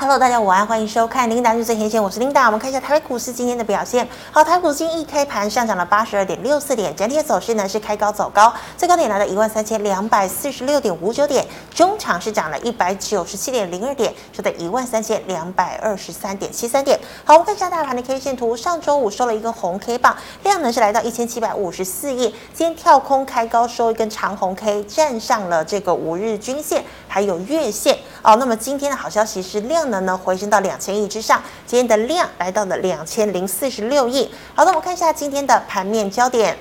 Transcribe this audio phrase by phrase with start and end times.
[0.00, 2.46] Hello，大家午安，欢迎收看《琳达日最前线》，我是琳达。
[2.46, 4.08] 我们看一下台北股市今天的表现。
[4.30, 16.96] 好，台股今天一开盘上涨了八十二点六四点，整体的走势呢是开高走高，最高点来到一万三千两百四十六点五九点，中场是涨了一百九十七点零二点，收在一万三千两百二十三点七三点。
[17.24, 27.98] 好，我们看一下大盘的 K 线图，上周五收了一根红 K 棒，量呢是来到一千七百五十四亿，今天跳空开高收一根长红 K，站上了这个五日均线，还有月线。
[28.22, 29.87] 哦，那么今天的好消息是量。
[29.88, 34.30] 能呢回升到两千亿之上，今天的量来到了两千零四十六亿。
[34.54, 36.56] 好的，我们看一下今天的盘面焦点。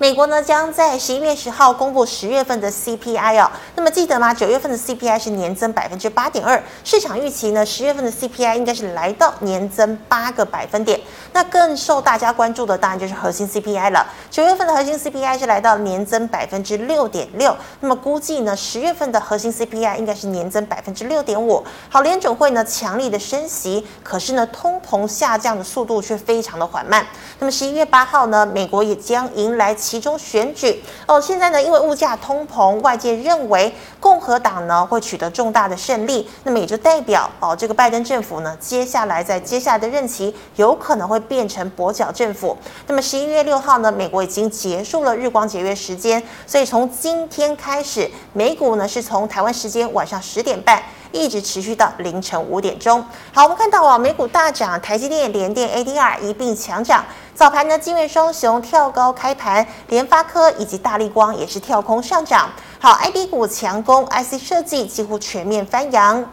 [0.00, 3.50] 美国呢将在十一月十号公布十月份的 CPI 哦。
[3.74, 4.32] 那么记得吗？
[4.32, 11.00] 九月份的 CPI 是年增百分之八点二，市场预期呢十月份的 CPI 应该是来到年增八个百分点。
[11.32, 14.06] 那更受大家关注的当然就是核心 CPI 了。
[14.30, 17.56] 九月份的核心 CPI 是来到年增百分之六点六。
[17.80, 21.64] 那么估计呢十月份的核心 CPI 应该是年增百分之六点五。
[21.88, 27.04] 好，联准会呢强力的升息，可是呢通膨下降的速度却非常的缓慢。
[27.40, 29.74] 那么十一月八号呢，美国也将迎来。
[29.88, 42.54] 其中选举哦，现在呢，因为物价通膨，外界认为共和党呢会取得重大的胜利，那么也就代表哦，这个拜登政府呢，接下来在接下来的任期有可能会变成跛脚政府。
[42.86, 50.82] 那么十一月六号呢，美国已经结束了日光节约时间，所以从今天开始，美股呢是从台湾时间晚上十点半。
[51.12, 53.04] 一直持续到凌晨五点钟。
[53.32, 57.04] 好，我们看到啊，美股大涨，台积电、联电、ADR 一并强涨。
[57.34, 62.50] 早盘呢，晶圆双雄跳高开盘，联发科以及大力光也是跳空上涨。
[62.80, 66.24] 好，IB 股强攻，IC 设计几乎全面翻扬。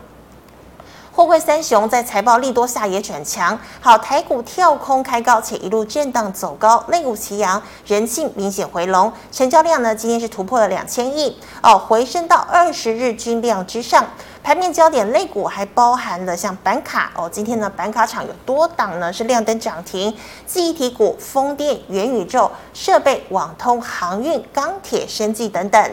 [1.12, 14.06] 货柜三雄在财报利多下也转强，好，台股跳空开高，且一路震荡走高，类股齐扬，人气明显回笼，成交量呢今天是突破了两千亿哦，回升到二十日均量之上。
[14.46, 20.16] 盘面焦点类股还包含了像板卡哦，今天呢板卡厂有多档呢是亮灯涨停，
[20.46, 25.92] 记忆体股、风电、元宇宙、设备、网通、航运、钢铁、生技等等。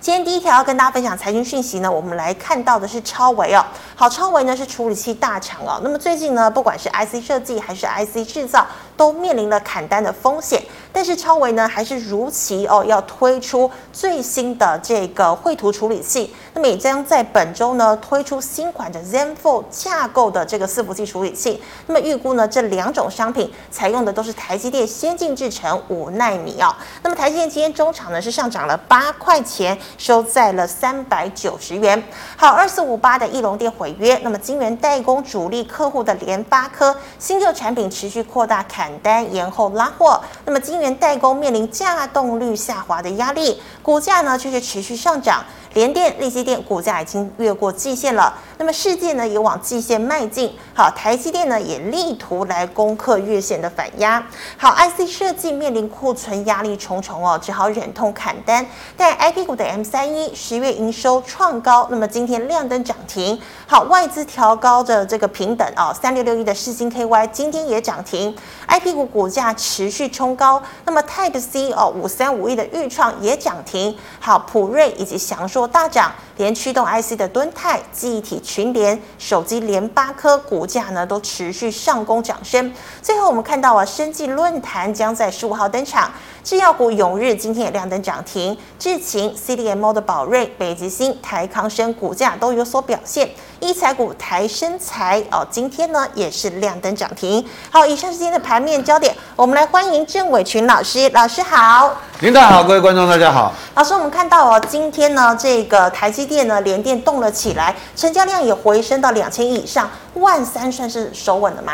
[0.00, 3.62] 今天第一条要跟大家分享财经讯息呢，我们来看到的是超微哦。
[3.94, 5.78] 好，超微呢是处理器大厂哦。
[5.84, 8.66] 那么最近呢，不管是 IC 设计还是 IC 制造，
[8.96, 10.62] 都面临了砍单的风险。
[10.92, 16.34] 但是超维呢，还是如期哦要推出最新的这个绘图处理器。
[16.54, 21.62] 那么也将在本周呢推出新款的 Zen 4架构的这个伺服器处理器。
[21.86, 26.74] 那么预估呢，这两种商品采用的都是台积电先进制程五纳米哦。
[27.02, 29.78] 那么台积电今天中场呢是上涨了八块钱。
[29.98, 32.00] 收在了三百九十元。
[32.36, 40.20] 好，二四五八的翼龙电毁约，那么晶圆代工主力客户的联发科新旧产品持续扩大砍单，延后拉货。
[40.44, 45.44] 那么晶圆代工面临价动率下滑的压力，股价呢却是持续上涨。
[45.76, 50.50] 联电、力积电股价已经越过季线了，那么世界呢也往季线迈进。
[50.74, 54.26] 好，台积电呢也力图来攻克月线的反压。
[54.56, 58.66] 好，IC 设计面临库存压力重重哦，只好忍痛砍单。
[58.96, 63.38] 但 IP 股的 M 三一十月营收创高，那么今天亮灯涨停。
[63.66, 68.34] 好，外资调高的这个平等哦，三六六一的世芯 KY 今天也涨停。
[68.68, 73.94] IP 股股价持续冲高，那么 Type C 哦五三五一的预创也涨停。
[74.18, 75.65] 好，普瑞以及祥硕。
[75.66, 82.72] 大涨，连驱动 IC 的敦泰、记忆体群联、手机联发科股价呢都持续上攻涨升。
[83.02, 86.10] 最后我们看到啊，生技论坛将在十五号登场，
[86.44, 93.30] 制药股永日今天也亮灯涨停，智勤、CDMO 的宝瑞、北极星、台康生股价都有所表现。
[93.60, 97.42] 医材股台生材哦，今天呢也是亮灯涨停。
[97.70, 101.96] 好，以上是今天的盘面焦点，我们来欢迎郑伟群老师，老师好。
[102.20, 103.54] 领导好，各位观众大家好。
[103.74, 111.72] 老师，我们看到哦，今天呢这个台积电呢联电动了起来，成交量也回升到两千亿以上，万三算是守稳了吗？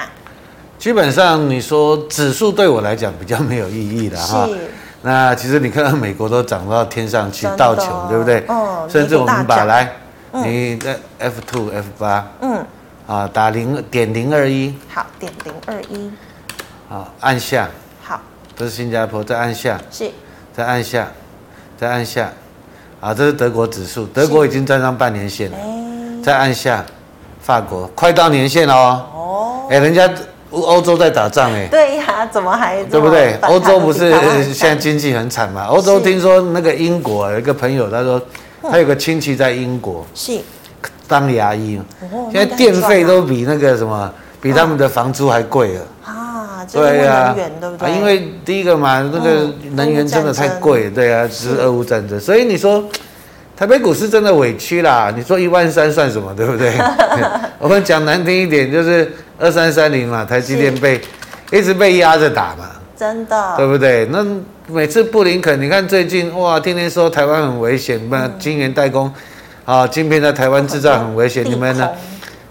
[0.79, 4.47] 基本上你说指数对我来讲比较没有意义的哈。
[4.47, 4.71] 是。
[5.03, 8.45] 那其实你看到美国都涨到天上去，道琼对不对？
[8.47, 8.87] 哦。
[8.89, 9.93] 甚至我们把来。
[10.35, 12.65] 你的 F two F 八，嗯，
[13.07, 16.11] 啊，打零点零二一，好，点零二一，
[16.89, 17.69] 好，按下，
[18.03, 18.19] 好，
[18.57, 20.11] 这是新加坡，再按下，是，
[20.57, 21.07] 再按下，
[21.79, 22.33] 再按下，
[22.99, 25.57] 啊，这是德国指数，德国已经站上半年线了，
[26.25, 26.83] 再按下，
[27.43, 27.87] 法国。
[27.89, 30.11] 快到年线了哦，哦，哎，人家
[30.51, 33.37] 欧洲在打仗哎，对呀，怎么还对不对？
[33.43, 34.11] 欧洲不是
[34.55, 35.67] 现在经济很惨嘛？
[35.67, 38.19] 欧洲听说那个英国有一个朋友他说。
[38.71, 40.41] 他有个亲戚在英国，是
[41.09, 41.81] 当牙医，
[42.31, 46.67] 现在电费都比那个什么，比他们的房租还贵了啊！
[46.73, 47.93] 对呀，对不对？
[47.93, 52.85] 因为第一个嘛，那个能源真的太贵，对啊，是俄乌战争，所以你说。
[53.55, 55.13] 台北股市真的委屈啦。
[55.15, 56.73] 你说一万三算什么，对不对？
[57.61, 61.01] 我们讲难听一点，就是二三三零嘛，台积电被
[61.53, 62.71] 一直被压着打嘛，
[63.03, 64.07] 真的，对不对？
[64.13, 64.25] 那
[64.69, 69.13] 每次布林肯，你看最近哇，天天说台湾很危险，那晶圆代工
[69.65, 71.91] 啊，晶片在台湾制造很危险，你们呢？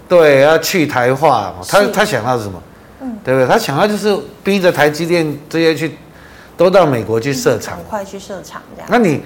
[0.06, 2.62] 对，要去台化，他他想到是什么？
[3.00, 3.48] 嗯，对不对？
[3.48, 4.14] 他想要就是
[4.44, 5.96] 逼着台积电这些去
[6.54, 8.88] 都到美国去设厂，快去设厂这样。
[8.90, 9.22] 那你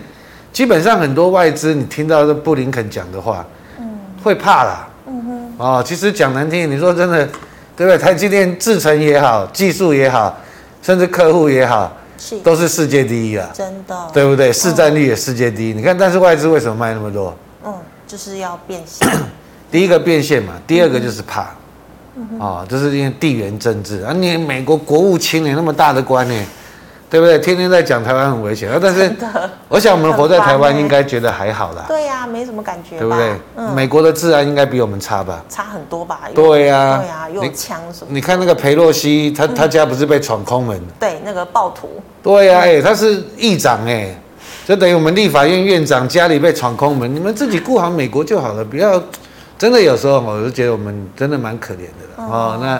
[0.52, 3.44] 基本上很多外资，你听到这布林肯讲的话，
[3.80, 4.88] 嗯，会怕啦。
[5.08, 5.52] 嗯哼。
[5.58, 7.26] 哦，其实讲难听，你说真的，
[7.76, 7.98] 对不对？
[7.98, 10.38] 台积电制程也好，技术也好，
[10.86, 12.38] 甚至客户也好，是。
[12.42, 14.52] 都是世界第一啊，真的，对不对？
[14.52, 15.72] 市占率也世界第一。
[15.72, 17.36] 你看，但是外资为什么卖那么多？
[17.64, 17.74] 嗯，
[18.06, 19.08] 就是要变现。
[19.68, 21.48] 第一个变现嘛，第二个就是怕，
[22.14, 24.02] 嗯、哦，就是因为地缘政治。
[24.02, 26.46] 啊，你美国国务卿你那么大的官呢，
[27.08, 27.38] 对不对？
[27.38, 29.10] 天天在讲台湾很危险啊，但是
[29.68, 31.84] 我想我们活在台湾应该觉得还好啦。
[31.86, 33.32] 对呀、啊，没什么感觉，对不对？
[33.56, 35.44] 嗯、美国的治安应该比我们差吧？
[35.48, 36.20] 差很多吧？
[36.34, 38.14] 对呀、啊，对呀、啊，又有枪什么你？
[38.14, 40.80] 你看那个裴洛西，他他家不是被闯空门？
[40.98, 42.02] 对，那个暴徒。
[42.22, 44.14] 对呀、啊，哎，他是议长哎，
[44.66, 49.02] 就等于我们立法院院长家里被闯空门，你们自己顾好美国就好了，不要。
[49.58, 52.58] 真的有时候，我就觉得我们真的蛮可怜的了哦。
[52.60, 52.78] 那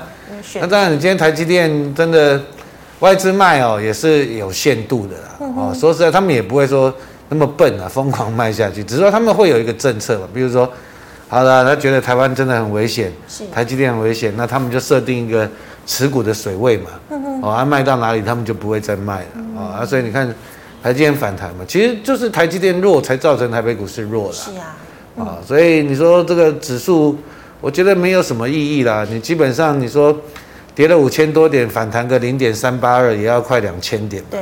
[0.60, 2.38] 那当然，你今天台积电真的
[3.00, 5.52] 外资卖哦，也是有限度的啦。
[5.56, 6.92] 哦，说实在，他们也不会说
[7.28, 8.82] 那么笨啊，疯狂卖下去。
[8.82, 10.70] 只是说他们会有一个政策嘛，比如说，
[11.28, 13.12] 好了，他觉得台湾真的很危险，
[13.52, 15.48] 台积电很危险，那他们就设定一个
[15.84, 16.90] 持股的水位嘛。
[17.42, 19.26] 哦，啊，卖到哪里他们就不会再卖了。
[19.56, 20.26] 哦，啊，所以你看
[20.82, 24.32] 台积电反弹嘛，其实就是台积电弱才造成台北股市弱了。
[24.32, 24.76] 是啊。
[25.18, 27.18] 啊，所以你说这个指数，
[27.60, 29.06] 我觉得没有什么意义啦。
[29.10, 30.14] 你基本上你说
[30.76, 34.40] 跌了五千多点，反弹个零点三八二，也要快两千点，对，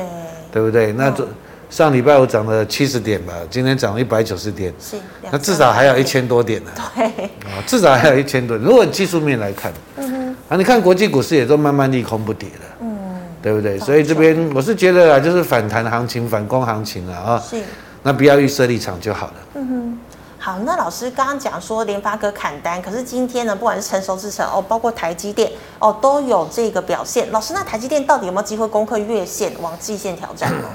[0.51, 0.91] 对不对？
[0.91, 1.25] 那这
[1.69, 4.97] 上礼拜五涨了七十点吧，今天涨了一百九十点，是，
[5.31, 6.71] 那至少还有一千多点呢。
[6.93, 7.05] 对，
[7.49, 8.69] 啊，至少还有一千多点。
[8.69, 12.97] 如果技术面来看，嗯哼，啊，你看国际股市也都慢慢利空不跌了，嗯，
[13.41, 13.79] 对不对？
[13.79, 17.61] 所以这边我是觉得啊，就是反弹行情、反攻行情啊，啊，是，
[18.03, 19.33] 那不要预设立场就好了。
[19.53, 19.99] 嗯哼。
[20.45, 27.27] 好，那老师刚刚讲说联发科砍单，可是今天呢，不管是成熟制程哦，包括台积电哦，都有这个表现。
[27.31, 30.67] 老师，那台积电到底有没有机会攻克月线，往季线挑战呢？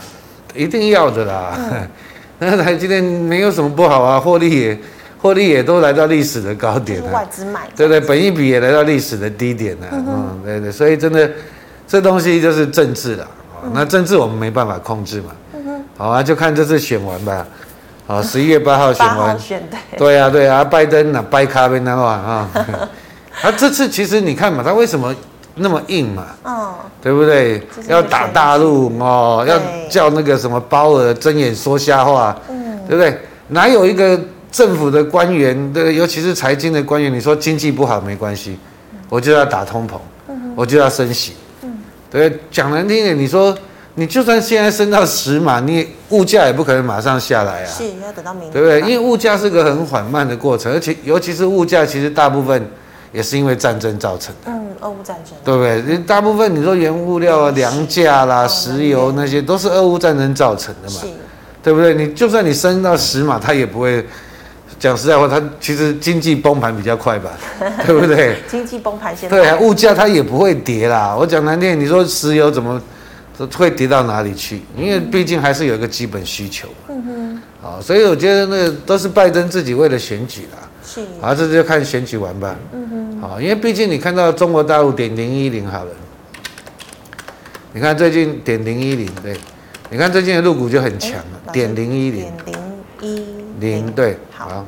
[0.56, 1.54] 一定要的啦。
[1.56, 1.88] 嗯、
[2.40, 4.76] 那台积电没有什么不好啊，获利也
[5.22, 9.86] 获利也都来到历史的高点了，外资买，对对，本一比也来到历史的低点了。
[9.92, 11.30] 嗯，嗯，对对，所以真的
[11.86, 13.28] 这东西就是政治了。
[13.62, 15.30] 嗯、那政治我们没办法控制嘛。
[15.96, 17.46] 好啊，就看这次选完吧。
[18.10, 22.50] 啊，十一月八号选完，选对，对啊，对啊，拜登啊，掰咖啡那话 啊，
[23.40, 25.14] 他这次其实你看嘛，他为什么
[25.54, 26.26] 那么硬嘛？
[26.44, 27.62] 嗯，对不对？
[27.86, 29.56] 要打大陆哦，要
[29.88, 33.16] 叫那个什么包尔睁眼说瞎话，嗯，对不对？
[33.46, 34.18] 哪有一个
[34.50, 38.58] 政府的官员，对，尤其是财经的官员，你说经济不好没关系，
[39.08, 39.92] 我就要打通膨，
[40.56, 41.78] 我就要升息，嗯，
[42.10, 43.56] 对，讲难听点，你说。
[43.94, 47.66] 你就算现在升到十码，你物价也不可能马上下来啊。
[47.66, 48.52] 是，要等到明年。
[48.52, 48.80] 对不对？
[48.80, 52.64] 因为物价是个很缓慢的过程，而且尤其是物价，其实大部分
[53.12, 54.50] 也是因为战争造成的。
[54.52, 55.34] 嗯，俄乌战争。
[55.44, 55.82] 对不对？
[55.96, 61.00] 你大部分你说原物料啊、粮价啦、石油那些，都是俄乌战争造成的嘛。
[61.00, 61.06] 是。
[61.62, 61.92] 对不对？
[61.94, 64.04] 你就算你升到十码，它也不会。
[64.78, 67.32] 讲实在话，它其实经济崩盘比较快吧，
[67.84, 68.36] 对不对？
[68.48, 69.36] 经济崩盘现在。
[69.36, 71.14] 对啊，物价它也不会跌啦。
[71.14, 72.80] 我讲难听，你说石油怎么？
[73.46, 74.60] 会跌到哪里去？
[74.76, 76.74] 因为毕竟还是有一个基本需求嘛。
[76.88, 77.42] 嗯哼。
[77.62, 80.68] 好，所以我觉得那都是拜登自己为了选举啦。
[80.84, 81.00] 是。
[81.20, 82.56] 好，这就看选举完吧。
[82.72, 83.20] 嗯哼。
[83.20, 85.90] 好，因为毕竟你看到中国大陆点零一零好了，
[87.72, 89.36] 你看最近点零一零对，
[89.90, 91.52] 你看最近的入股就很强了。
[91.52, 92.32] 点零一零。
[92.44, 92.58] 点
[93.00, 94.16] 零一零对。
[94.32, 94.64] 好。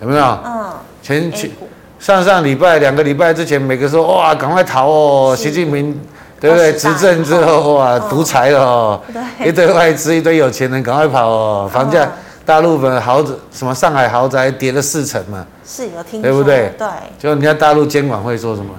[0.00, 0.24] 有没有？
[0.44, 0.72] 嗯。
[1.02, 1.50] 前去
[1.98, 5.98] 上上礼拜两个礼拜之前，每个说哇，赶快逃哦，习近平。
[6.40, 6.72] 对不对？
[6.74, 9.00] 执政之后哇，独裁了哦，
[9.44, 11.70] 一堆外资，一堆有钱人，赶快跑哦！
[11.72, 12.08] 房价，
[12.44, 15.44] 大陆的豪宅，什么上海豪宅跌了四成嘛？
[15.66, 16.72] 是有听，对不对？
[16.78, 16.86] 对。
[17.18, 18.70] 就人家大陆监管会说什么？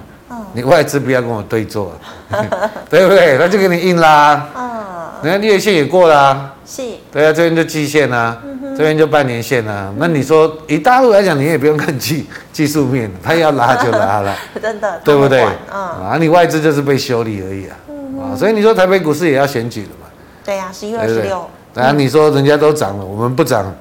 [0.52, 1.92] 你外资不要跟我对坐，
[2.88, 3.36] 对不对？
[3.38, 4.42] 他就给你硬拉。
[4.56, 4.80] 嗯。
[5.22, 6.52] 人家月线也过了。
[6.66, 6.82] 是。
[7.12, 8.36] 对啊，这边就季线啊，
[8.76, 9.92] 这边就半年线啊。
[9.96, 14.36] 那你说以大陆来讲，你也不用看技 技术面，他要拉就拉了。
[14.60, 15.00] 真的。
[15.04, 15.44] 对不对？
[15.72, 15.80] 嗯。
[15.80, 17.76] 啊，你外资就是被修理而已啊。
[18.20, 20.06] 啊，所以你说台北股市也要选举了嘛？
[20.44, 21.48] 对呀，十一月二十六。
[21.74, 23.72] 啊，你说人家都涨了，我们不涨，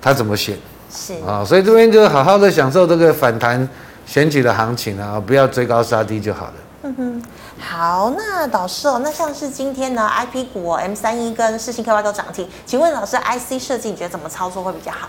[0.00, 0.56] 他怎么选？
[0.90, 1.14] 是。
[1.26, 3.68] 啊，所以这边就好好的享受这个反弹。
[4.06, 6.52] 选举的行情啊，不要追高杀低就好了。
[6.84, 7.22] 嗯哼，
[7.58, 15.08] 好，那老师哦，那像是今天呢，IP 股 M 三一跟世芯 KY 都涨停，请问老师，IC 设计你觉得怎么操作会比较好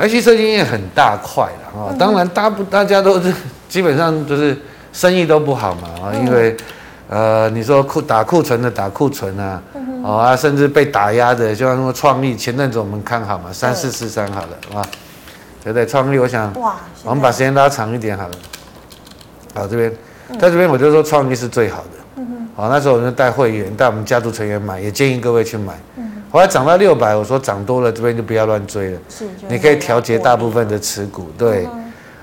[0.00, 3.32] ？IC 设计业很大块的啊，嗯、当然大不大家都是
[3.68, 4.56] 基本上就是
[4.92, 6.56] 生意都不好嘛啊，嗯、因为
[7.08, 10.04] 呃你说库打库存的打库存啊，嗯、哼。
[10.04, 14.84] 啊甚至被打压的，就像什么创意前阵子我们看好嘛，三四四三好了啊，
[15.62, 15.86] 对不对？
[15.86, 18.34] 创意我想哇，我们把时间拉长一点好了，
[19.54, 19.90] 好这边，
[20.38, 25.74] 在这边我就说创意是最好的，嗯、哼好那时候我们就带会员带我们家族成员买，也建议各位去买。
[26.30, 28.98] 后来涨到六百，我说涨多了这边就不要乱追了。
[29.08, 31.28] 是，你可以调节大部分的持股。
[31.38, 31.64] 对，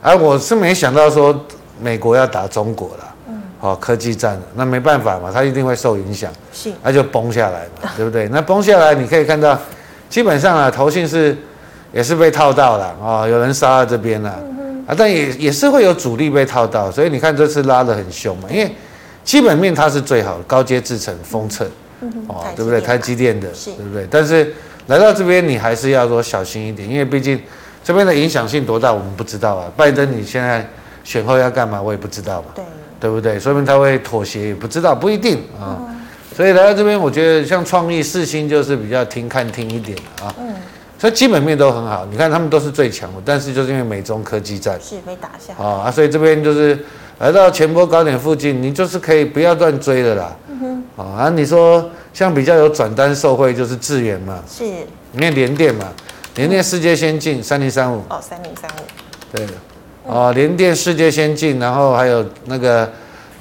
[0.02, 1.34] 而我是没想到说
[1.82, 3.16] 美国要打中国了。
[3.30, 3.42] 嗯。
[3.58, 6.30] 好，科技战，那没办法嘛，它一定会受影响。
[6.52, 6.74] 是。
[6.84, 8.28] 那就崩下来嘛，对不对？
[8.28, 9.58] 那崩下来，你可以看到，
[10.10, 11.38] 基本上啊，投信是
[11.94, 14.36] 也是被套到了啊，有人杀到这边了。
[14.88, 18.72] 啊，但也也是会有主力被套到，所以你看这次拉得很凶嘛，因为
[19.24, 21.70] 基本面它是最好的，高阶制成封测。
[22.28, 22.82] 哦，对不对？
[22.82, 24.08] 台积电的，是对不对？
[24.10, 24.52] 但是
[24.88, 27.40] 来到这边，你还是要说小心一点，因为毕竟
[27.84, 29.72] 这边的影响性多大，我们不知道啊。
[29.78, 30.68] 拜登你现在
[31.04, 32.66] 选后要干嘛，我也不知道嘛，对，
[33.00, 33.40] 对不对？
[33.40, 35.78] 说明他会妥协，也不知道，不一定啊。
[35.80, 36.02] 嗯、
[36.36, 40.34] 所以来到这边，我觉得像创意、四星就是比较听看听一点啊。
[40.40, 40.56] 嗯。
[41.02, 44.80] 所以基本面都很好，你看他们都是最强的，但是就是因为美中科技战。
[44.80, 45.52] 是被打下。
[45.56, 46.78] 啊，所以这边就是
[47.18, 50.38] 来到前波高点附近，你就是可以不要乱追的啦。
[50.48, 50.60] 嗯
[50.96, 51.04] 哼。
[51.04, 55.88] 啊，你说像比较有转单受惠就是智原嘛，是，因为联电嘛，
[56.36, 59.48] 联电世界先进三零三五，哦，三零三五，对，
[60.06, 62.88] 哦，联电世界先进，然后还有那个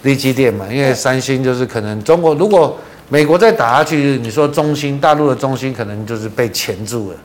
[0.01, 2.75] 力积电嘛，因为三星就是可能中国如果
[3.11, 7.17] 美国再打下去，你说中心大陆的中心可能就是被钳住了，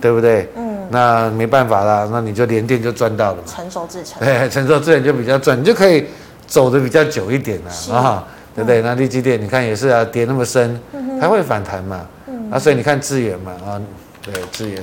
[0.00, 0.48] 对不对？
[0.56, 6.06] 嗯，那没办法啦，那你就连电就赚到了嘛，成熟制程，对，成熟制程就比较赚，你就可以
[6.46, 8.24] 走的比较久一点了啊。
[8.54, 8.82] 对不对？
[8.82, 10.80] 那利基电你看也是啊，跌那么深，
[11.20, 12.04] 它会反弹嘛？
[12.26, 13.80] 嗯啊，所以你看智原嘛，啊，
[14.20, 14.82] 对，智原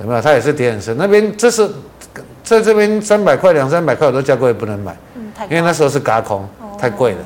[0.00, 0.22] 有没有？
[0.22, 0.96] 它也是跌很深。
[0.96, 1.68] 那边这是
[2.42, 4.96] 在这边三百块、两三百块我都叫各位不能买，
[5.50, 6.48] 因为那时候是嘎空，
[6.78, 7.18] 太贵了。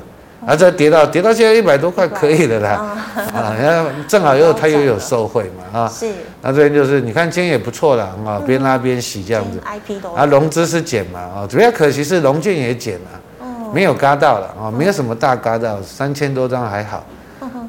[0.48, 2.96] 啊，这跌到跌到现在一百多块可以的啦，
[3.32, 6.06] 啊，然后正好又它又有受惠嘛， 啊，是。
[6.42, 9.60] 那这边就是你看今天也不错啦，啊，边拉边洗这样子。
[10.14, 13.20] 啊，融资是减嘛，啊，主要可惜是融券也减了。
[13.72, 17.04] 没有嘎到了啊，没有什么大嘎到，三千多张还好，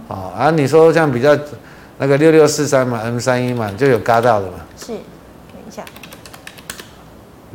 [0.07, 1.35] 啊啊，你说像比较
[1.97, 4.93] 那个六六四三嘛，M 三一嘛，就有嘎到的嘛，是，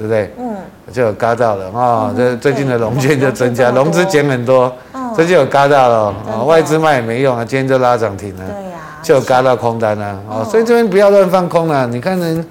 [0.01, 0.33] 对不对？
[0.39, 0.57] 嗯，
[0.91, 4.75] 就有嘎到了啊，这最近的融券就增加，融资减很多，
[5.15, 12.47] 这就有嘎到了啊，外资卖也没用啊，今天就拉涨停了，对呀，就有嘎到空单了啊，所以这边不要乱放空了，你看人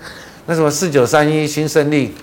[0.46, 2.16] 那什么四九三一新胜利，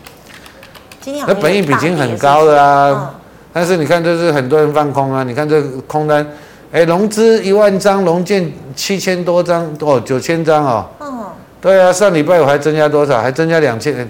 [1.27, 3.15] 那本益比已经很高了啊。
[3.53, 5.23] 但是你看，这是很多人放空啊！
[5.23, 6.27] 你看这个空单，
[6.71, 10.85] 哎，融资一万张，融券七千多张，哦，九千张哦。
[11.01, 11.25] 嗯。
[11.59, 13.19] 对啊，上礼拜我还增加多少？
[13.19, 14.07] 还增加两千。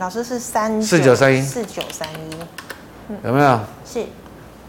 [0.00, 1.42] 哎，老师是三四九三一。
[1.42, 3.16] 四九三一。
[3.22, 3.60] 有没有？
[3.84, 4.00] 是。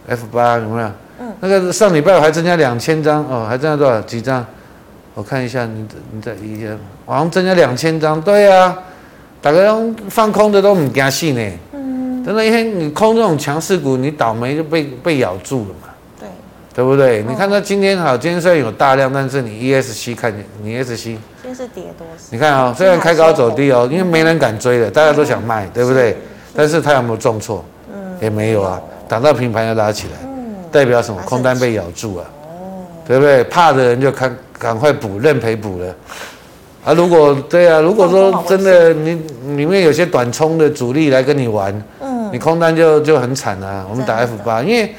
[0.07, 0.91] F 八有没有？
[1.21, 1.33] 嗯。
[1.39, 4.01] 那个上礼拜我还增加两千张哦，还增加多少？
[4.01, 4.45] 几张？
[5.13, 8.19] 我看一下，你你再一下，好像增加两千张。
[8.21, 8.77] 对啊，
[9.41, 9.73] 大家
[10.09, 11.51] 放空的都唔惊死呢。
[12.25, 15.90] 真的，一天你空这种强势股，你倒霉就被被咬住了嘛。
[16.73, 17.21] 对，不对？
[17.27, 22.07] 你看它今天好，今天虽然有大量，但是你 ESC 看见你 ESC，今天是跌多。
[22.29, 26.15] 你看啊，虽然开高走低哦，因为没人敢追了，大家都想卖，对不对？
[26.55, 27.63] 但是它有没有重挫？
[27.93, 30.29] 嗯，也没有啊，打到平盘又拉起来，
[30.71, 31.21] 代表什么？
[31.23, 32.25] 空单被咬住啊，
[33.05, 33.43] 对不对？
[33.45, 35.95] 怕的人就赶赶快补，认赔补了。
[36.85, 39.21] 啊，如果对啊，如果说真的你
[39.57, 41.73] 里面有些短冲的主力来跟你玩。
[41.99, 43.85] 嗯你空单就就很惨啊！
[43.89, 44.95] 我们打 F 八，因为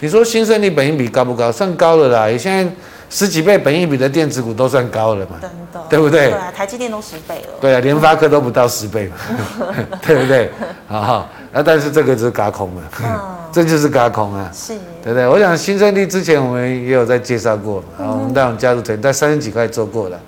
[0.00, 1.50] 你说新胜利本益比高不高？
[1.50, 2.38] 算高了啦！
[2.38, 2.70] 现在
[3.08, 5.36] 十几倍本益比的电子股都算高了嘛？
[5.40, 6.30] 真的，对不对？
[6.30, 7.54] 对啊，台积电都十倍了。
[7.60, 9.16] 对啊，联发科都不到十倍嘛，
[10.04, 10.50] 对不对？
[10.88, 12.82] 啊，那但是这个就是嘎空了，
[13.52, 15.26] 这就是嘎空啊，是，对不对？
[15.26, 20.20] 我想新胜利之前我们也有在介绍过嘛，然后我们带我们加入成在三十几块做过了，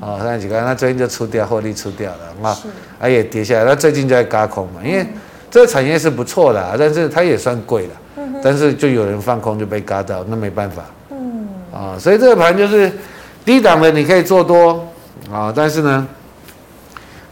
[0.00, 2.58] 啊，三十几块，那最近就出掉，获利出掉了啊，
[3.00, 5.06] 啊也跌下来，那最近就在嘎空嘛，因为。
[5.52, 7.90] 这个产业是不错的，但是它也算贵了。
[8.42, 10.84] 但是就有人放空就被嘎到，那没办法。
[11.10, 11.48] 嗯。
[11.72, 12.92] 啊，所以这个盘就是
[13.44, 14.86] 低档的你可以做多
[15.32, 16.06] 啊，但是呢，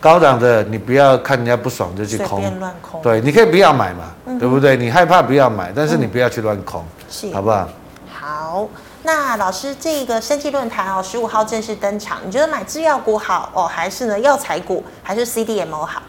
[0.00, 2.40] 高档的你不要看人家不爽就去空。
[2.60, 3.02] 乱空。
[3.02, 4.76] 对，你可以不要买嘛，嗯、对不对？
[4.76, 6.84] 你害怕不要买，但是你不要去乱空，
[7.32, 7.68] 好不好？
[8.10, 8.68] 好，
[9.02, 16.02] 那老师这个生技论坛哦，十五号正式登场，你觉得买制药股好哦，还是呢药材股，还是 CDMO 好？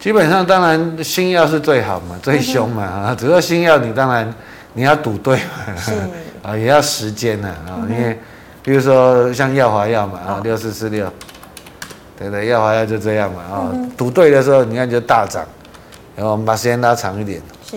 [0.00, 3.14] 基本上，当然新药是最好嘛，最凶嘛啊！
[3.16, 4.34] 只要新药，你当然
[4.72, 5.74] 你要赌对嘛，
[6.50, 8.18] 啊，也要时间呐啊，因为
[8.62, 11.06] 比如说像药华药嘛啊，六四四六，
[12.18, 15.44] 对对，耀华药就这样嘛啊，赌、哦、对的时候你看就大涨，
[16.16, 17.76] 然后我们把时间拉长一点，是，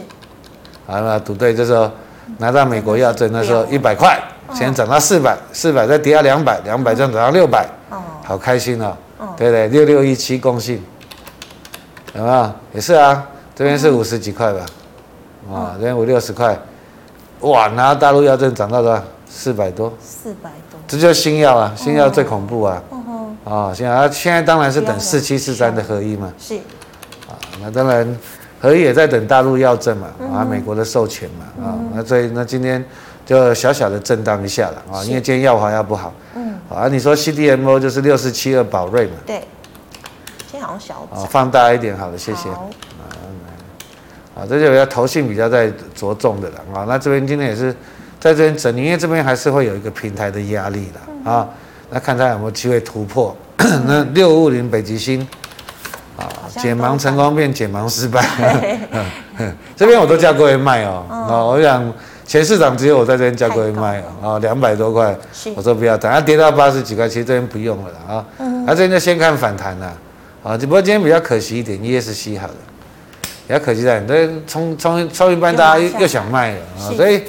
[0.87, 1.91] 好了赌对这时候
[2.37, 4.17] 拿到美国药证那时候一百块，
[4.53, 8.95] 先涨到四百，四百再跌到两百，两百再涨到六百，哦，好开心哦，
[9.35, 10.81] 对对，六六一七共信，
[12.13, 12.51] 有没有？
[12.73, 14.65] 也是啊，这边是五十几块吧，
[15.51, 16.57] 啊，这边五六十块，
[17.41, 19.03] 哇，拿到大陆药证涨到了？
[19.35, 22.83] 四百多，四百多，这就是新药啊，新药最恐怖啊，
[23.43, 26.55] 啊，现在现在当然是等四七四三的合一嘛，是，
[27.27, 28.07] 啊，那当然
[28.61, 32.85] 合一也在等大陆药证嘛，啊，美国的授权嘛，啊，那所以那今天
[33.25, 39.41] 就小小的震荡一下了啊，因为今天药华药不好，嗯，啊，你说 CDMO 就是六四七二宝瑞嘛，对，
[40.63, 47.75] 今天好像小，啊，放大一点好了，谢谢，啊，这就比较投信比较在着重的了，啊，那这边今天也是。
[48.19, 51.45] 在这边整理，因为这边还是会有一个平台的压力的、嗯、啊。
[51.89, 53.35] 那看它有没有机会突破。
[53.57, 55.27] 嗯、 那六五零北极星
[56.15, 56.23] 啊，
[56.57, 58.25] 解盲成功变解盲失败。
[59.75, 61.03] 这边我都叫各位卖哦。
[61.09, 61.93] 啊、嗯，我想
[62.25, 64.35] 前市场只有我在这边叫各位卖哦。
[64.35, 65.13] 啊，两百多块，
[65.57, 68.25] 我说不要，等它跌到八十几块，其实这边不用了啊。
[68.37, 68.63] 嗯。
[68.65, 69.93] 那这边就先看反弹了啊。
[70.57, 72.53] 只不过今天比较可惜一点，ESC 好了，
[73.47, 77.21] 比较可惜在这冲冲冲一半，大家又想卖了啊，所以。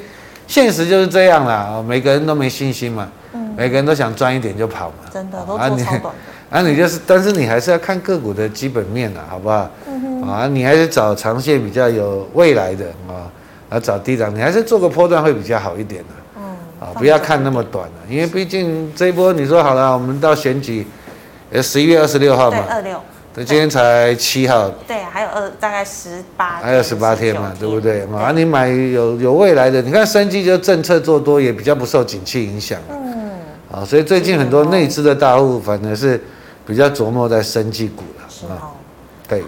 [0.47, 6.11] 现实就是这样啦，每个人都没信心嘛，嗯、每个人都想赚一点就跑嘛，真的都做超短的。
[6.55, 9.67] 啊，你就是，但是你还是要看个股的基本面啊，好不好？
[9.87, 13.25] 嗯、啊，你还是找长线比较有未来的啊，
[13.71, 16.09] 啊，找低档，你还是做个波段会比较好一点的。
[16.37, 16.43] 嗯，
[16.79, 20.85] 啊，不要看那么短了，因为毕竟这一波你说好了，我们到选举，
[21.55, 23.01] 呃，十一月二十六号嘛，二六。
[23.33, 24.69] 对，今天才七号。
[24.85, 26.57] 对，还有二大概十八。
[26.61, 28.01] 还有十八天嘛，对不对？
[28.13, 32.77] 啊，你买有有未来的，你看生技就政策做多，也比较不受景气影响。
[32.89, 33.31] 嗯。
[33.71, 36.21] 啊，所以最近很多内资的大户反而是
[36.67, 38.25] 比较琢磨在生技股了。
[38.29, 38.71] 是哦。
[39.25, 39.41] 对。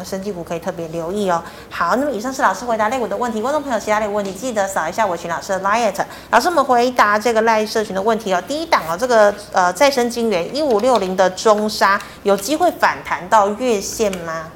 [0.00, 1.42] 那生技股可以特别留意哦。
[1.68, 5.92] 好，那么以上是老师回答类股的问题，观众朋友其他的问题记得扫一下我群老师的 LINE。
[6.30, 8.42] 老师，我们回答这个赖社群的问题哦。
[8.48, 14.46] 第一档哦，这个呃再生晶圆一五六零的中砂有机会反弹到月线吗？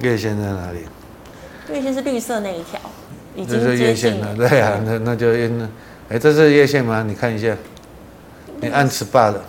[0.00, 0.86] 月线在哪里？
[1.68, 2.80] 月线是绿色那一条，
[3.34, 4.36] 已经是月线了。
[4.36, 5.68] 对啊，那那就那
[6.10, 7.02] 哎，这是月线吗？
[7.04, 7.56] 你看一下，
[8.60, 9.42] 你按尺八的。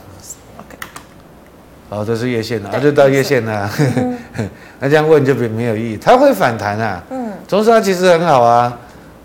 [1.90, 3.70] 好，这是月线了，啊，就到月线了。
[3.78, 4.18] 嗯、
[4.80, 7.04] 那这样问就没没有意义，它会反弹啊。
[7.10, 8.78] 嗯，中砂其实很好啊。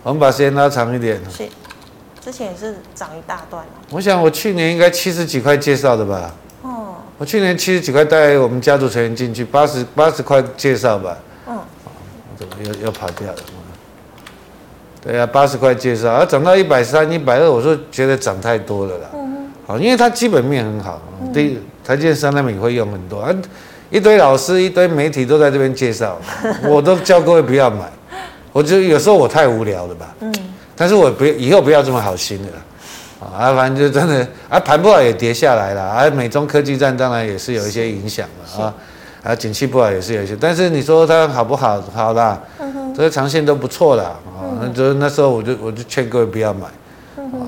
[0.02, 1.20] 我们把时间拉长一点。
[1.30, 1.48] 是，
[2.20, 3.64] 之前也是涨一大段。
[3.90, 6.34] 我想我去年应该七十几块介绍的吧。
[6.62, 6.96] 哦。
[7.16, 11.16] 我去年七十几块带我们家族成员进去，八十八十块介绍吧。
[11.48, 11.56] 嗯。
[11.56, 13.36] 我怎么又又跑掉了？
[15.02, 19.08] 对啊，八十块介绍，啊，涨到一百三、一百二，我说觉得涨太多了啦。
[19.14, 19.50] 嗯。
[19.66, 21.00] 好，因为它基本面很好。
[21.32, 21.58] 第一。
[21.84, 23.34] 台积电上他们也会用很多啊，
[23.90, 26.18] 一堆老师、一堆媒体都在这边介绍，
[26.68, 27.90] 我都叫各位不要买。
[28.52, 30.14] 我觉得有时候我太无聊了吧。
[30.20, 30.34] 嗯。
[30.76, 32.64] 但是我不以后不要这么好心的了。
[33.36, 36.08] 啊，反正就真的啊，盘不好也跌下来了啊。
[36.10, 38.74] 美中科技战当然也是有一些影响了啊。
[39.24, 41.82] 啊，景气不好也是有一些，但是你说它好不好？
[41.92, 42.40] 好啦，
[42.96, 44.54] 这个长线都不错啦啊。
[44.60, 46.66] 那就那时候我就我就劝各位不要买。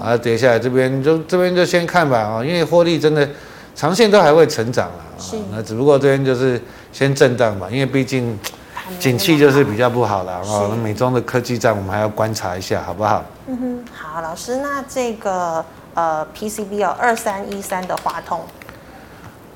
[0.03, 3.29] 啊，跌下来这边就这边就先看吧啊，因为获利真的。
[3.74, 5.00] 长线都还会成长啊，
[5.50, 6.61] 那只不过这边就是
[6.92, 8.38] 先震荡吧，因为毕竟
[8.98, 10.42] 景气就是比较不好了啊。
[10.68, 13.24] 那美中的科技战我们还要观察一下，好不好？
[13.46, 18.40] 嗯哼，好，老师，那这个呃 PCB 哦，二三一三的华通，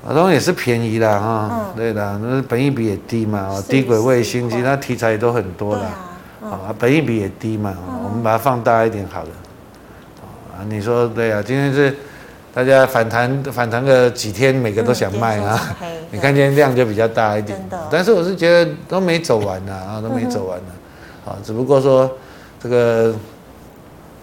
[0.03, 5.83] 华通也是便宜的哈，嗯、对的，那本益比也低嘛，低轨卫星其他题材也都很多的，
[6.47, 9.29] 啊，本益比也低嘛，我们把它放大一点好了，
[10.57, 11.95] 啊，你说对啊，今天是。
[12.55, 15.75] 大家反弹反弹个几天，每个都想卖啊！
[16.09, 20.71] 你看今天量就比较大一点，但是我是觉得都没走完呢啊，都没走完呢，
[21.25, 22.09] 啊，只不过说
[22.57, 23.13] 这个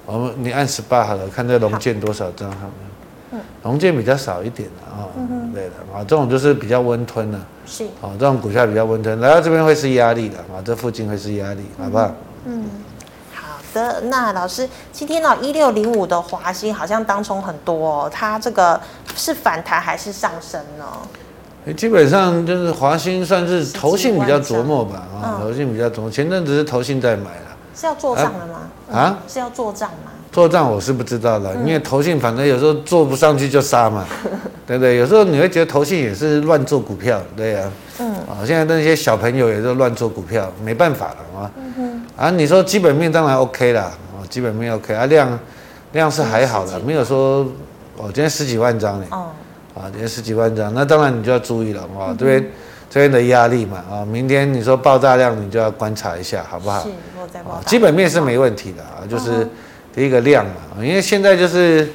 [0.06, 2.68] 我们你按十八好了，看这龙剑多少张好。
[3.32, 5.04] 了，龙剑比较少一点啊，
[5.52, 7.84] 对的啊，这种就是比较温吞的，是。
[8.00, 12.06] 啊，这种股价比较温吞，来到这边会是压力的啊，这附近会是压力，好不好？
[12.06, 12.14] 嗯。
[13.72, 18.80] 的那老师，今天呢一六零五的华兴好像当冲很多，哦，它这个
[19.16, 20.84] 是反弹还是上升呢？
[21.76, 26.10] 基本上就是华兴算是投信比较琢磨吧，啊，投信比较琢磨。
[26.10, 28.60] 前阵子是投信在买了，是要做账了吗？
[28.92, 30.11] 啊，是要做账吗？
[30.32, 34.06] 做账我是不知道的，因为投信反正有时候做不上去就杀嘛，
[34.66, 34.96] 对不对？
[34.96, 41.50] 有时候你会觉得投信也是乱做股票，对呀，嗯，啊，现在那些小朋友也是乱做股票，没办法了啊。
[42.16, 45.38] 啊，你说基本面当然 OK 啦，啊，基本面 OK 啊，量
[45.92, 47.46] 量是还好的，没有说
[47.98, 49.28] 哦，今天十几万张呢，哦，
[49.74, 52.42] 啊，今天十几万张，那当然你就要注意了啊，这边
[52.88, 56.86] 这边的压力嘛啊，明天你说爆炸量，你就要观察一下，好不好？
[57.66, 59.46] 基本面是没问题的啊，就是
[59.94, 60.52] 第一个量嘛，
[60.82, 61.88] 因为现在就是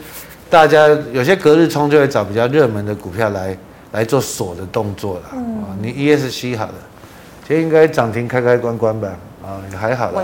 [0.50, 3.58] 大家有些隔日冲就会找比较热门的股票来
[3.92, 6.74] 来做锁的动作了嗯，你 ESC 好了，
[7.48, 9.10] 其实应该涨停开开关关吧
[9.44, 10.24] 啊，还好了。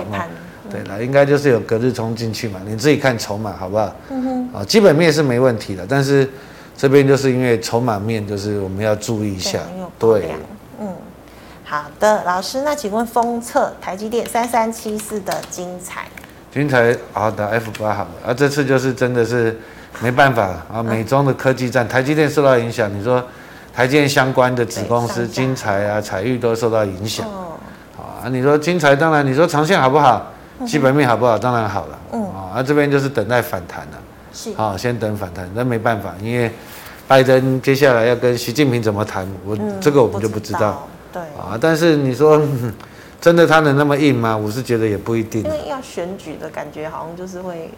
[0.69, 3.95] 对了，应该就是有隔日冲进去嘛，你自己看筹码好不好？
[4.09, 6.27] 嗯哼，啊，基本面是没问题的，但是
[6.75, 9.59] 这边就是因为筹码面，就是我们要注意一下。
[9.99, 10.29] 对，对
[10.79, 10.88] 嗯，
[11.63, 16.07] 好的，老师，那请问封测台积电三三七四的精材，
[16.54, 19.58] 精材好的 F 八好了，啊，这次就是真的是
[20.00, 23.24] 没办法啊，美中的科技战，台积电受到影响，你说
[23.74, 27.26] 台积电相关的子公司金材啊、彩玉都受到影响。
[27.26, 27.58] 哦，
[27.98, 30.32] 啊，你说金材，当然你说长线好不好？
[30.68, 31.39] 基本面好不好？
[31.39, 32.00] 当然好了。
[32.13, 33.98] 嗯啊，这边就是等待反弹了。
[34.32, 36.52] 是啊，先等反弹，那没办法，因为
[37.08, 40.60] 拜登接下来要跟习近平怎么谈，我、嗯、这个我们就不知道。
[40.60, 42.39] 知道对啊，但是你说
[43.23, 44.36] 真的他能那么硬吗？
[44.36, 45.41] 我是觉得也不一定。
[45.43, 47.71] 因为要选举的感觉，好像就是会。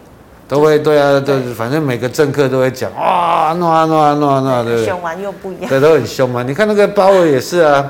[0.48, 4.84] 都会对啊，对，反正每个政客都会讲啊弄啊弄啊弄啊，对不对？
[4.84, 5.68] 选完又不一样。
[5.68, 6.42] 对，都很凶嘛。
[6.42, 7.88] 你看那个鲍尔也是啊。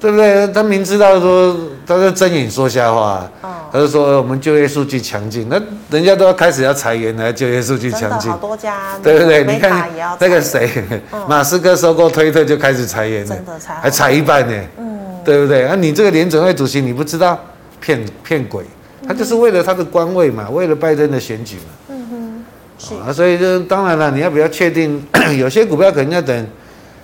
[0.00, 0.48] 对不对？
[0.48, 1.54] 他明知道说
[1.86, 9.44] 他在睁眼说瞎话，哦、他就说我们就业数据强劲，那人家都要开始要裁员了，就业数据强劲，好多家，对不对？
[9.44, 10.70] 你看那个谁，
[11.12, 14.89] 嗯、马斯克收购推特就开始裁员了，真的裁，还裁一半呢，嗯，
[15.30, 15.64] 对不对？
[15.64, 17.38] 啊，你这个联准会主席你不知道，
[17.80, 18.64] 骗骗鬼，
[19.06, 22.44] 他就是为了他的官位嘛，为了拜登的选举嘛，嗯哼，
[22.76, 25.00] 是啊，所以就当然了，你要比较确定？
[25.38, 26.46] 有些股票可能要等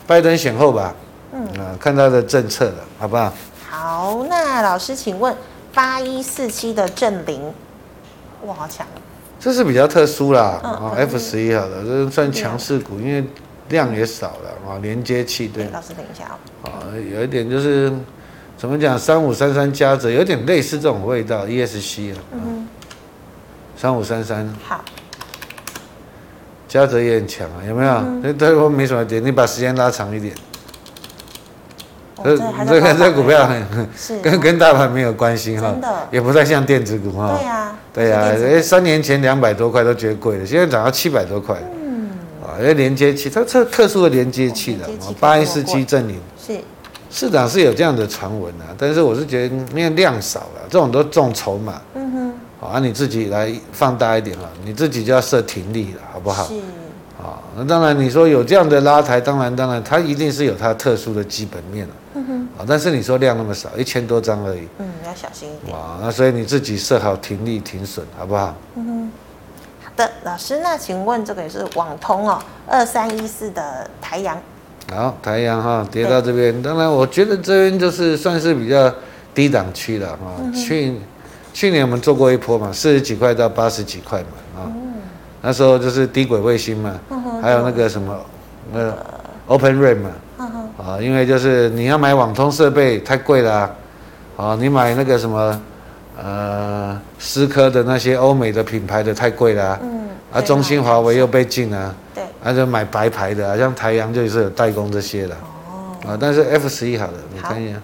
[0.08, 0.92] 拜登选后吧。
[1.32, 3.32] 嗯啊，看他的政策了，好不好？
[3.70, 5.32] 好，那老师，请问
[5.72, 7.40] 八一四七的正凌，
[8.44, 8.84] 哇，好强！
[9.38, 13.22] 这是比较特殊啦，啊，F 十一好了，这算强势股，因为
[13.68, 15.68] 量也少了啊，连接器对。
[15.72, 16.24] 老师等一下
[16.62, 16.70] 哦。
[16.70, 16.72] 啊，
[17.12, 17.92] 有一点就是
[18.56, 22.66] 怎么讲，三五三三加泽有点类似这种味道，ESC 啊，嗯，
[23.76, 24.48] 三五三三。
[24.66, 24.82] 好。
[26.68, 28.02] 加泽也很强啊，有没有？
[28.22, 30.34] 那对我没什么点，你把时间拉长一点。
[32.24, 33.88] 这这个这股票很
[34.20, 35.76] 跟跟大盘没有关系哈，
[36.10, 37.38] 也不太像电子股哈。
[37.38, 38.20] 对呀，对呀，
[38.56, 41.56] 哎，三年前两百多块都觉得贵了，现在涨到七百多块。
[41.78, 42.08] 嗯，
[42.42, 44.88] 啊，因为连接器，它特特殊的连接器的，
[45.20, 46.58] 八一四七正凌是
[47.16, 51.80] 市场是有这样的传闻啊，但是我是觉得因为量少了，这种都重筹码。
[51.94, 56.44] 嗯哼，好啊，你自己来放大一点啊，你自己就要设停利了，好不好？
[56.44, 56.52] 是
[57.18, 61.94] 啊，那当然你说有这样的拉抬，当然当然它一定是有它特殊的基本面了。
[62.58, 64.68] 啊，但是你说量那么少，一千多张而已。
[64.76, 65.74] 嗯，要小心一点。
[65.74, 68.54] 哇，那所以你自己设好停利停损，好不好？
[68.74, 69.10] 嗯哼。
[69.82, 74.38] 好的，老师，那请问这个也是网通哦，二三一四的台阳。
[74.94, 78.92] 好，台阳哈跌到这边，当然我觉得这边就是算是比较
[79.34, 80.36] 低档区了哈。
[80.54, 80.94] 去
[81.52, 84.94] 去年我们做过一波嘛，四十几块到八十几块嘛啊，嗯、
[85.42, 86.94] 那时候就是低轨卫星嘛，
[87.42, 88.16] 还有那个什么
[88.72, 88.96] 那个
[89.46, 90.10] Open RAN 嘛。
[90.78, 93.70] 啊，因为就是你要买网通设备太贵了啊，
[94.36, 95.60] 啊，你买那个什么，
[96.22, 105.36] 呃，思科的那些欧美的品牌的太贵了啊，嗯，啊，中兴、华为又被禁了，对，那就买白牌的啊，像台阳就是有代工这些的，
[105.70, 107.78] 哦，啊，但是 F 十一好的，你看一下，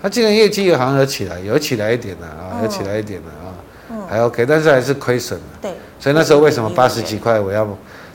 [0.00, 7.68] 它今年业绩好像有起来，有起来一点了啊，有起来一点了啊，还 OK，但是还是亏损了，对，所以那时候为什么八十几块我要？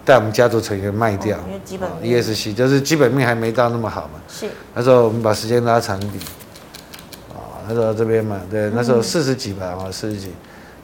[0.05, 4.19] 带我们家族成员卖掉，因为基本 ESC 就是基本面还没到那么好嘛。
[4.27, 4.47] 是。
[4.73, 6.23] 那时候我们把时间拉长一点，
[7.31, 10.31] 啊，那时候这边嘛，对，那时候四十几吧，啊，四十几，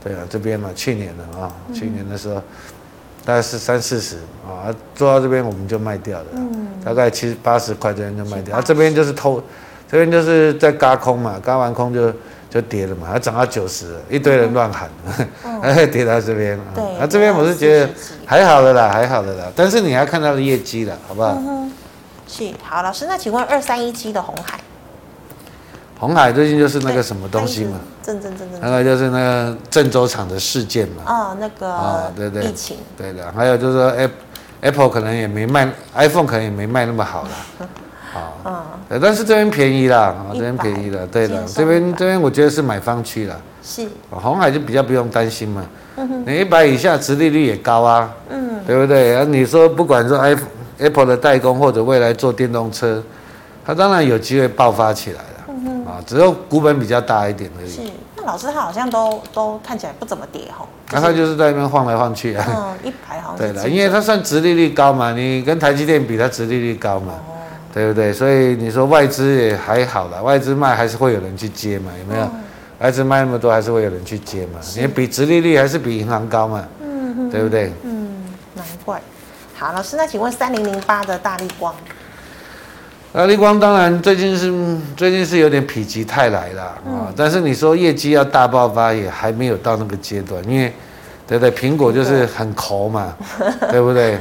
[0.03, 2.39] 对啊，这边嘛，去年的啊，去年的时候
[3.25, 6.25] 大概是三四十啊，做到这边我们就卖掉了，
[6.83, 9.41] 大概七八十块这边就卖掉，啊，这边就是偷，
[9.89, 12.13] 这边就是在嘎空嘛，嘎完空就。
[12.47, 14.89] 就跌了嘛，它涨到九十，一堆人乱喊，
[15.61, 16.57] 还、 嗯、跌到这边。
[16.73, 17.89] 对，啊，这边我是觉得
[18.25, 19.51] 还好的啦，还好的啦。
[19.53, 21.35] 但是你还看到的业绩了，好不好？
[21.37, 21.69] 嗯、
[22.29, 24.57] 是，好，老师，那请问二三一七的红海，
[25.99, 27.79] 鸿海最近就是那个什么东西嘛？
[28.03, 31.03] 郑郑郑郑，那个就是那个郑州厂的事件嘛。
[31.05, 33.31] 哦，那个啊，对对，疫情，对的。
[33.31, 34.09] 还有就是说
[34.61, 37.29] ，Apple 可能也没卖，iPhone 可能也没卖那么好了。
[38.15, 38.31] 啊，
[38.89, 45.65] 嗯，但是这边便宜啦，啊，这边便宜了，对的，这边这边我觉得是买方区了，是，红海就比较不用担心嘛，
[45.97, 49.17] 嗯哼，你一百以下，殖利率也高啊，嗯，对不对？
[49.17, 53.03] 啊，你说不管是 iPhone Apple 的代工或者未来做电动车，
[53.65, 55.19] 它当然有机会爆发起来
[55.95, 57.69] 啊，只有股本比较大一点而已。
[57.71, 57.81] 是，
[58.17, 60.67] 那老师他好像都都看起来不怎么跌哈。
[60.91, 62.45] 那他就是在那边晃来晃去啊。
[62.49, 63.37] 嗯，一排好像。
[63.37, 67.33] 对了，因为它算殖利率高嘛，你跟台积电比，它殖利率高嘛，哦、
[67.73, 68.11] 对不对？
[68.11, 72.25] 所以你说外资也还好啦，外资卖还是会有人去接嘛，有没有？
[72.25, 72.43] 嗯、
[72.79, 74.59] 外资卖那么多，还是会有人去接嘛？
[74.77, 76.63] 你比殖利率还是比银行高嘛，
[77.31, 77.71] 对不对？
[77.83, 79.01] 嗯，难怪。
[79.57, 81.73] 好，老师，那请问三零零八的大力光？
[83.15, 84.53] 大立光当然最近是
[84.97, 90.73] 最近是有点否极泰来了啊，嗯、但是你说业绩要大爆发也还没有到那个阶段，因为
[91.25, 91.49] 对不对？
[91.49, 93.15] 苹果就是很抠嘛，
[93.71, 94.15] 对，不对？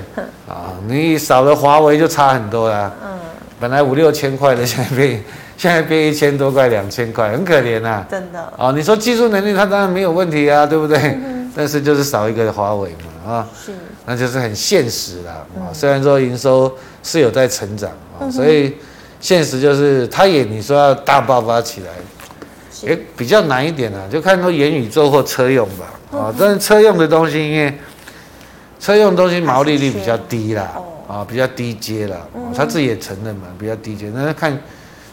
[0.49, 2.89] 啊，你少了华为就差很多啦。
[3.05, 3.19] 嗯，
[3.59, 5.25] 本来五六千块的，现在变
[5.57, 8.07] 现在变一千多块、两千块，很可怜呐。
[8.09, 8.41] 真的。
[8.57, 10.97] 啊，你说技术能力它当然没有问题啊，对不对？
[11.01, 12.91] 嗯、但是就是少一个华为
[13.27, 13.73] 嘛，啊，是，
[14.07, 15.45] 那就是很现实啦。
[15.59, 18.31] 啊，虽然说营收是有在成长啊。
[18.31, 18.75] 所以，
[19.21, 21.89] 现实就是，它也你说要大爆发起来，
[22.83, 26.19] 也比较难一点啊，就看说元宇宙或车用吧。
[26.19, 27.73] 啊，但是车用的东西，因为
[28.79, 30.73] 车用的东西毛利率比较低啦，
[31.09, 32.19] 啊，比较低阶啦，
[32.55, 34.11] 他自己也承认嘛，比较低阶。
[34.15, 34.57] 那看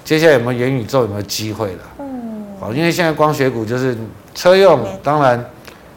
[0.04, 1.80] 接下来有没有元宇宙有没有机会了？
[2.00, 3.98] 嗯，好，因为现在光学股就是
[4.36, 5.44] 车用，当然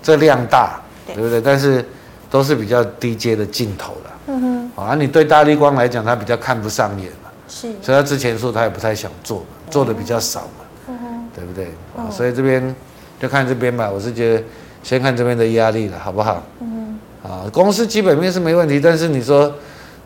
[0.02, 1.40] 这量大，对不对？
[1.40, 1.84] 但是
[2.30, 4.10] 都是比较低阶的镜头了。
[4.26, 11.66] 嗯哼，啊，你对大立光来讲，他比较看不上眼嘛，是，所以他之前说他也不太想做嘛，做的比较少嘛，嗯哼，对不对？
[11.96, 12.74] 啊，所以这边
[13.20, 14.42] 就看这边吧，我是觉得
[14.82, 16.42] 先看这边的压力了，好不好？
[16.60, 19.52] 嗯哼，啊，公司基本面是没问题，但是你说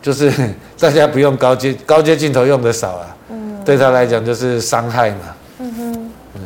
[0.01, 0.29] 就是
[0.77, 5.17] 大家不用高阶高阶镜头用的少啊，嗯，对他来讲就是伤害嘛，
[5.59, 6.41] 嗯哼，嗯，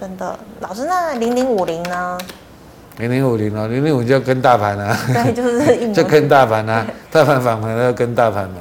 [0.00, 2.18] 真的，老师，那零零五零呢？
[2.98, 8.56] 零零五零哦，零零五就要跟大盘啊，对，就是 就跟大盘啊，大盘反弹要跟大盘嘛，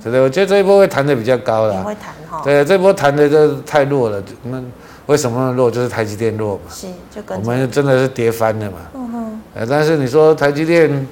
[0.00, 0.20] 对不对？
[0.20, 4.62] 我觉得这一波会弹的比较高了，会弹哈，对，这波弹的就太弱了，那
[5.06, 5.70] 为什么那么弱？
[5.70, 11.06] 就是台积电弱嘛，是，就跟我们真的是跌翻了嘛，嗯哼，但是你说台积电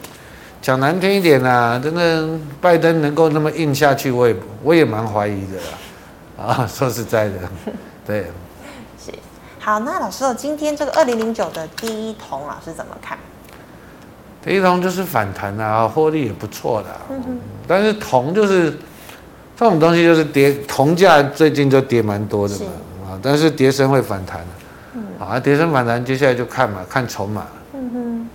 [0.61, 5.57] 讲难听一点啊，真的拜登能够那么硬下去，我也我也蛮怀疑的
[6.47, 7.35] 啦，啊， 说实在的，
[8.07, 8.27] 对。
[9.65, 13.17] 好，那老师，今天这个二零零九的第一铜老师怎么看？
[14.45, 16.89] 第一铜就是反弹啊，获利也不错的。
[17.11, 17.39] 嗯哼。
[17.69, 18.73] 但是铜就是
[19.57, 22.65] 这种东西，就是跌，铜价最近就跌蛮多的嘛。
[23.07, 24.41] 啊，但是跌升会反弹。
[24.95, 25.05] 嗯。
[25.21, 27.47] 啊，跌升反弹，接下来就看嘛，看筹码。
[27.73, 28.29] 嗯哼。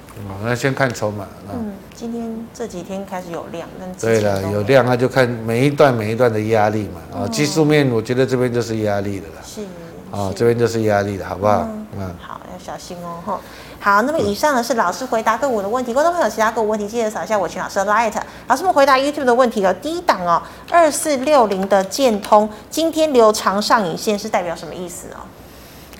[0.45, 1.27] 那先看筹码。
[1.51, 1.73] 嗯。
[1.93, 7.01] 今天这几天开始有量，但对了，有量，那就看每一段每一段的压力嘛。
[7.11, 9.43] 啊、嗯，技术面，我觉得这边就是压力的了。
[9.43, 9.65] 是。
[10.11, 11.61] 哦，这边就是压力了，好不好？
[11.61, 13.39] 嗯，嗯好，要小心哦，吼。
[13.79, 18.13] 好，那么以上呢是老师回答个股的问题，观众朋友其他个股问题记得扫一下我群老师的 Light。
[18.47, 20.41] 老师们回答 YouTube 的问题哦第一档哦，
[20.71, 25.21] 二四六零的建通今天留长上影线是代表什么意思哦？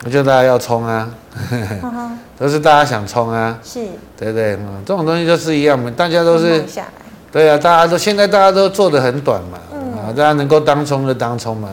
[0.06, 1.10] 我觉得大家要冲啊，
[2.38, 3.86] 都是大家想冲啊，是，
[4.18, 4.56] 对不对？
[4.56, 6.64] 嗯，这种东西就是一样嘛，大家都是，
[7.32, 11.70] 对啊，大家都现在大家都做的很短嘛，嗯，啊，大家能够当冲就当冲嘛。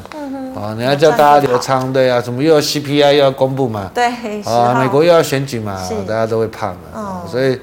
[0.64, 4.06] 啊，你要叫大家留仓，对啊，什么又要 CPI 又要公布嘛，对，
[4.44, 7.58] 啊，美国又要选举嘛，大家都会怕嘛，所以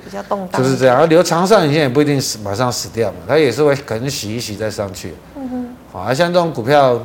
[0.53, 0.97] 就是这样。
[0.97, 5.15] 而留长上影线也不一定死，马上死掉嘛，它也是会可能洗一洗再上去。
[5.35, 5.49] 嗯
[5.91, 6.99] 哼，啊，像这种股票，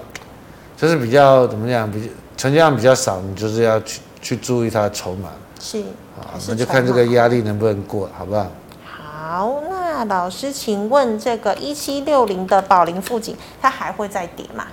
[0.77, 5.31] 就是比较怎么讲，比成交量比较少，你就是要去去注意它的筹码。
[5.59, 5.81] 是，
[6.21, 8.47] 啊，那就看这个压力能不能过，好不好？
[8.85, 14.67] 好，那老师，请问这个一七六零的宝龄富锦，它还会再跌吗？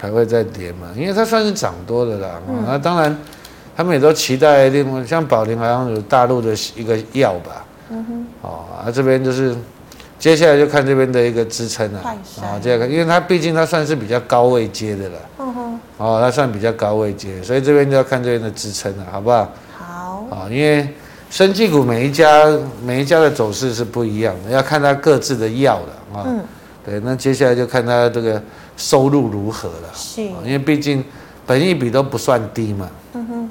[0.00, 0.88] 还会再跌嘛？
[0.96, 2.40] 因为它算是涨多的啦。
[2.48, 3.14] 嗯、那当然，
[3.76, 7.64] 他们也都期待另外像宝林好像有大陆的一个药吧。
[7.90, 8.26] 嗯哼。
[8.40, 9.54] 哦，啊这边就是
[10.18, 12.00] 接下来就看这边的一个支撑了。
[12.40, 15.18] 啊，这个，因为它毕竟它算是比较高位接的了。
[15.38, 15.80] 嗯哼。
[15.98, 19.52] 哦，它算比较高位接，所以这边就要看这边的支撑了，好不好？
[19.78, 20.26] 好。
[20.30, 20.88] 啊，因为
[21.28, 22.46] 生技股每一家
[22.82, 26.24] 每一家的走势是不一样的，要看它各自的药了啊。
[26.26, 26.40] 嗯。
[26.86, 28.42] 对，那接下来就看它这个。
[28.80, 29.90] 收入如何了？
[29.94, 31.04] 是，因为毕竟
[31.46, 32.88] 本益比都不算低嘛。
[33.12, 33.50] 嗯哼。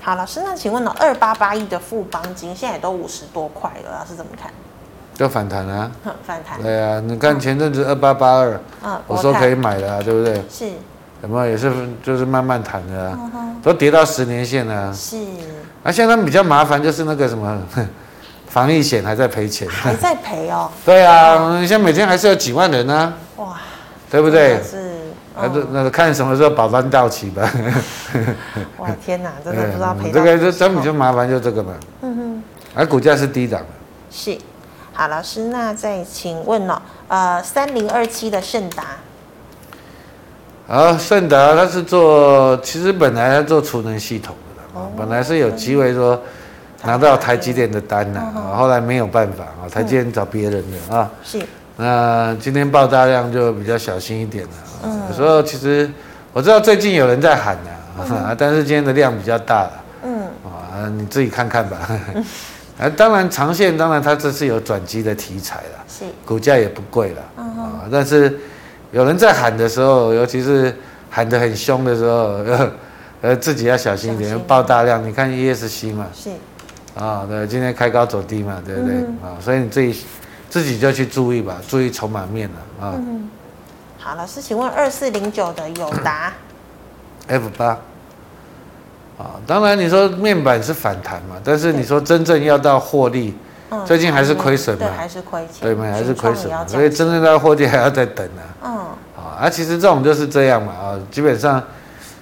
[0.00, 0.92] 好，老师，那请问呢？
[0.98, 4.50] 二八八亿的富邦金现在也都五十多块了，老师怎么看？
[5.14, 5.92] 就反弹啊。
[6.24, 6.60] 反弹。
[6.62, 10.42] 对啊，你看前阵子二八八二，嗯，我说可以买的啊，对不对？
[10.50, 10.70] 是。
[11.22, 11.70] 有没有也是
[12.02, 13.18] 就是慢慢弹的啊？
[13.62, 14.92] 都跌到十年线了。
[14.94, 15.18] 是。
[15.84, 17.62] 啊，现在比较麻烦就是那个什么，
[18.48, 19.68] 防疫险还在赔钱。
[19.68, 20.70] 还在赔哦。
[20.84, 23.12] 对啊，你像每天还是有几万人呢。
[23.36, 23.60] 哇。
[24.12, 24.62] 对不对？
[24.62, 24.76] 是，
[25.34, 25.48] 那
[25.82, 27.50] 那看什么时候保单到期吧。
[28.76, 30.12] 哇天哪， 真的不知道赔、嗯。
[30.12, 31.72] 这个就真比较麻烦，就这个嘛。
[32.02, 32.42] 嗯哼。
[32.74, 33.66] 而股价是低档的。
[34.10, 34.36] 是，
[34.92, 38.84] 好，老师，那再请问哦，呃，三零二七的盛达。
[40.68, 46.20] 啊，盛达它是做，其实本来它做储能系统的，哦，本来是有机会说
[46.84, 48.20] 拿到台积电的单呐，
[48.54, 51.10] 后来没有办法啊，台积电找别人的啊。
[51.24, 51.40] 是。
[51.76, 54.50] 那今天爆大量就比较小心一点了。
[54.84, 55.00] 嗯。
[55.08, 55.90] 有时候其实
[56.32, 59.72] 我知道最近有人在喊呐， 啊，但是今天的量比较大了。
[60.04, 60.22] 嗯。
[60.44, 61.78] 啊，你自己看看吧。
[62.78, 65.84] 啊，当然长线，当然它这是有转机的题材了。
[65.88, 66.04] 是。
[66.26, 67.22] 股价也不贵了。
[67.38, 67.44] 嗯。
[67.58, 68.38] 啊，但是
[68.90, 70.74] 有人在喊的时候，尤其是
[71.10, 72.38] 喊得很凶的时候，
[73.22, 75.02] 呃，自己要小心一点，爆大量。
[75.06, 76.06] 你看 ESC 嘛。
[76.14, 76.30] 是。
[76.94, 78.96] 啊，对，今天开高走低嘛，对不对？
[79.22, 80.04] 啊，所以你自己。
[80.52, 82.92] 自己就去注意吧，注意筹码面了啊。
[82.94, 83.26] 嗯，
[83.98, 86.30] 好，老师，请问二四零九的友达，
[87.26, 87.68] F 八，
[89.16, 93.34] 啊，当然你说面板是反弹嘛，但是你说真正要到获利，
[93.86, 98.44] 最近还是亏损嘛，对，还是亏钱，对嘛，还是亏损，所以真正到获利还要再等啊。
[98.62, 98.76] 嗯，
[99.16, 101.64] 啊，啊，其实这种就是这样嘛，啊，基本上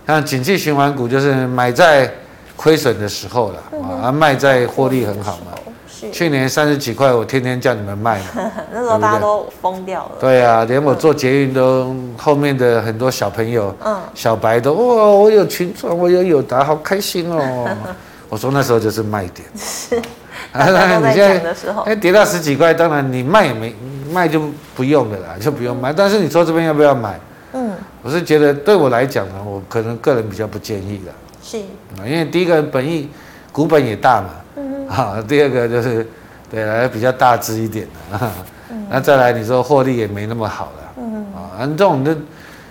[0.06, 2.08] 像景气循环股就是买在
[2.56, 3.60] 亏损的时候了，
[4.00, 5.49] 啊，卖在获利很好嘛。
[6.12, 10.12] 去年三十几块，我天天叫你们卖嘛， 那时候大家都疯掉了。
[10.20, 17.68] 对啊，连我做捷运都后面的很多小朋友，嗯，小白都哇，我有群创，我有友达，好开心哦。
[18.30, 19.46] 我说那时候就是卖点。
[19.56, 20.00] 是。
[20.52, 23.74] 大家都在讲的时候，哎，跌到十几块，当然你卖也没
[24.10, 24.40] 卖就
[24.74, 25.92] 不用了啦，就不用卖。
[25.92, 27.20] 但是你说这边要不要买？
[27.52, 31.12] 嗯，我是觉得对我来讲呢，我可能个人比较不建议的。
[31.42, 31.58] 是。
[32.04, 33.08] 因为第一个本意
[33.52, 34.30] 股本也大嘛。
[34.90, 36.04] 好，第二个就是，
[36.50, 38.32] 对，来比较大只一点的啊。
[38.88, 40.92] 那再来，你说获利也没那么好了。
[40.96, 41.26] 嗯。
[41.32, 42.16] 啊，这种的，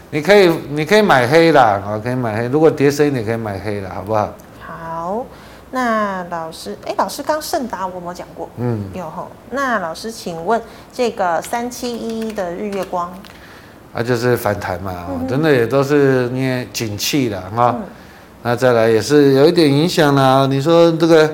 [0.10, 2.50] 你可以，你可以买黑啦啊，可以买黑。
[2.50, 4.34] 如果跌深一点，可以买黑的，好不好？
[4.60, 5.26] 好，
[5.72, 8.50] 那老师，哎，老师刚盛达我有没有讲过？
[8.58, 9.32] 嗯，有吼。
[9.52, 13.10] 那老师，请问这个三七一一的日月光，
[13.94, 17.78] 啊，就是反弹嘛，真的也都是因为景气的哈。
[18.44, 20.46] 那再来也是有一点影响啦。
[20.50, 21.34] 你说这个。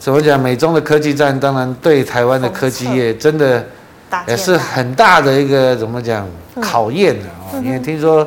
[0.00, 0.40] 怎么讲？
[0.40, 3.64] 美中的科技战，当然对台湾的科技业真的
[4.26, 6.26] 也是很大的一个怎么讲
[6.60, 7.60] 考验的啊！
[7.62, 8.26] 因为听说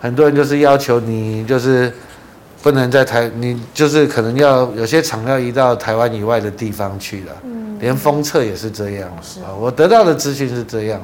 [0.00, 1.92] 很多人就是要求你，就是
[2.62, 7.32] 不能在台，你就是可能要有些厂要移到台湾以外的地方去了。
[7.80, 9.10] 连封测也是这样
[9.44, 9.50] 啊！
[9.58, 11.00] 我得到的资讯是这样。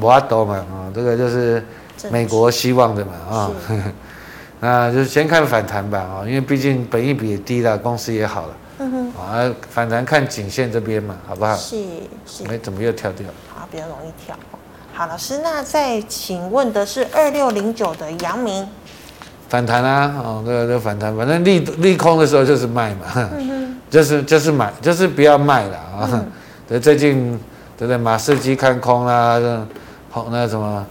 [0.00, 1.62] 我阿斗嘛啊，这个就是
[2.10, 3.50] 美国希望的嘛啊。
[4.58, 8.56] 那就是先看反弹吧啊，因为毕竟本益比也低了，公司也好了。
[8.82, 11.54] 嗯哼，啊，反弹看颈线这边嘛，好不好？
[11.54, 11.76] 是
[12.26, 12.44] 是。
[12.48, 13.28] 哎，怎么又跳掉？
[13.54, 14.36] 啊，比较容易跳。
[14.92, 18.68] 好，老师，那再请问的是二六零九的阳明。
[19.48, 26.10] 反弹啊，哦，这个这反弹，反正利利空的时候就是卖嘛，嗯哼，就是就是买，就是不要卖了啊。
[26.12, 26.26] 嗯。
[26.68, 27.38] 对，最近
[27.78, 27.96] 对不对？
[27.96, 29.38] 马士基看空啊，
[30.10, 30.84] 红那什么，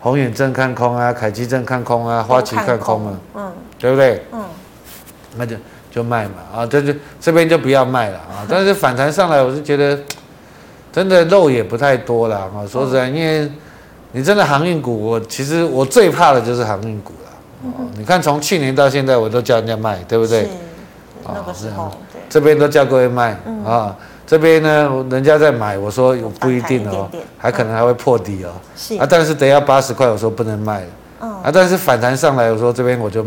[0.00, 4.22] 宏远正看空啊，凯基正看空啊，花旗看空嘛，嗯，对不对？
[4.32, 4.44] 嗯，
[5.36, 5.56] 那就。
[5.90, 8.46] 就卖嘛，啊，这就这边就不要卖了啊。
[8.48, 9.98] 但是反弹上来，我是觉得
[10.92, 12.50] 真的肉也不太多了啊。
[12.70, 13.50] 说实在，因为
[14.12, 17.72] 你真的航运股，我其实我最怕的就是航运股了。
[17.96, 20.48] 你看从去年到现在，我都叫人家卖，对不对？
[21.26, 21.90] 那个时候，
[22.28, 23.96] 这边都叫各位卖啊。
[24.26, 28.50] 这边呢，人家在买，我说不一定哦，还可能还会破底哦。
[29.00, 30.84] 啊，但是等下八十块，我说不能卖。
[31.18, 33.24] 啊，但是反弹上来，我说这边我就。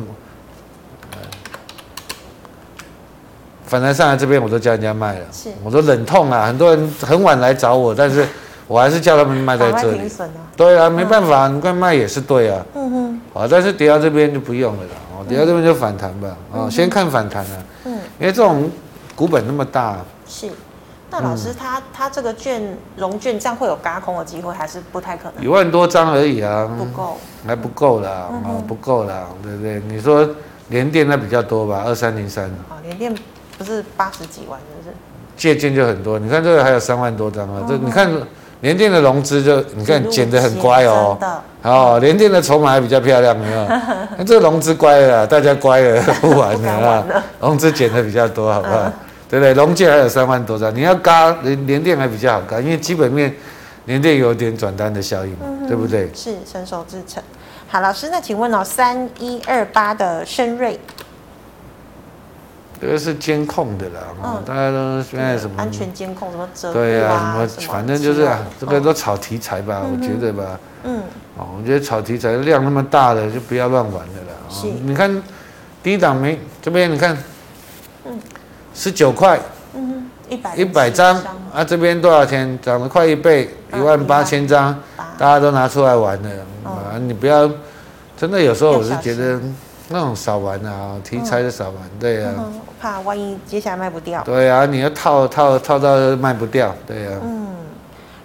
[3.72, 5.26] 反弹上来这边，我都叫人家卖了。
[5.32, 8.28] 是，我说忍痛啊，很多人很晚来找我，但是
[8.68, 10.12] 我还是叫他们卖在这里。
[10.58, 12.62] 对啊，没办法，你快卖也是对啊。
[12.76, 13.22] 嗯哼。
[13.34, 14.90] 好，但是跌到这边就不用了啦。
[15.16, 16.36] 哦，跌到这边就反弹吧。
[16.52, 17.64] 哦，先看反弹啊。
[17.86, 17.94] 嗯。
[18.20, 18.70] 因为这种
[19.16, 20.00] 股本那么大。
[20.28, 20.50] 是。
[21.10, 22.62] 那老师他他这个券
[22.98, 25.42] 融券这样会有轧空的机会，还是不太可能？
[25.42, 26.70] 一万多张而已啊。
[26.78, 27.18] 不够。
[27.48, 28.28] 还不够啦。
[28.44, 29.82] 哦，不够啦，对不对？
[29.88, 30.28] 你说
[30.68, 31.84] 联电那比较多吧？
[31.86, 32.44] 二三零三。
[32.70, 33.16] 啊，联电。
[33.62, 34.96] 不是八十几万，是不是？
[35.38, 37.66] 借券就很多，你看这个还有三万多张啊！
[37.68, 38.12] 这你看
[38.60, 41.18] 联电的融资就你看减得很乖哦。
[41.64, 43.66] 哦，联电的筹码还比较漂亮，没有？
[44.18, 47.06] 那这融资乖了，大家乖了， 不玩了啊！
[47.42, 48.92] 融资减的比较多，好不好？
[49.30, 49.54] 对不对？
[49.54, 53.34] 融券还有三万多张，你要嘎联联电还比较好嘎，因为基本面
[53.86, 55.36] 联电有点转单的效应，
[55.68, 56.08] 对不对？
[56.14, 57.24] 是成熟制成。
[57.68, 60.80] 好，老师，那请问哦，三一二八的深瑞。
[62.82, 70.60] 这个是监控的啦，嗯、大家都现在什么安全监控什么折对呀、啊，什么反正就是啊，这个都炒题材吧，嗯、我觉得吧。
[70.84, 71.04] 嗯。
[71.38, 74.36] 哦，我觉得炒题材量那么大的就不要乱玩的啦。
[74.50, 74.66] 是。
[74.66, 75.22] 你看
[75.84, 77.16] 低档没这边你看，
[78.06, 78.20] 嗯，
[78.74, 79.40] 十九块，
[79.76, 81.16] 嗯，一百一百张
[81.54, 82.58] 啊，这边多少钱？
[82.64, 86.30] 涨了快一倍，一万八千张，啊、大家都拿出来玩的、
[86.66, 86.98] 嗯、啊！
[87.00, 87.48] 你不要，
[88.18, 89.40] 真的有时候我是觉得。
[89.94, 92.62] 那种少玩啊，题材的少玩，嗯、对、啊嗯。
[92.82, 94.24] 怕万一接下来卖不掉。
[94.24, 97.14] 对啊，你要套套套到卖不掉，对、啊。
[97.24, 97.48] 嗯，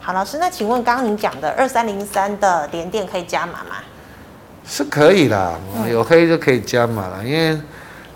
[0.01, 3.77] 好，老师，那请问刚刚您讲的二三零三的连电可以加码吗？
[4.67, 5.55] 是可以的，
[5.91, 7.57] 有黑就可以加码了，因为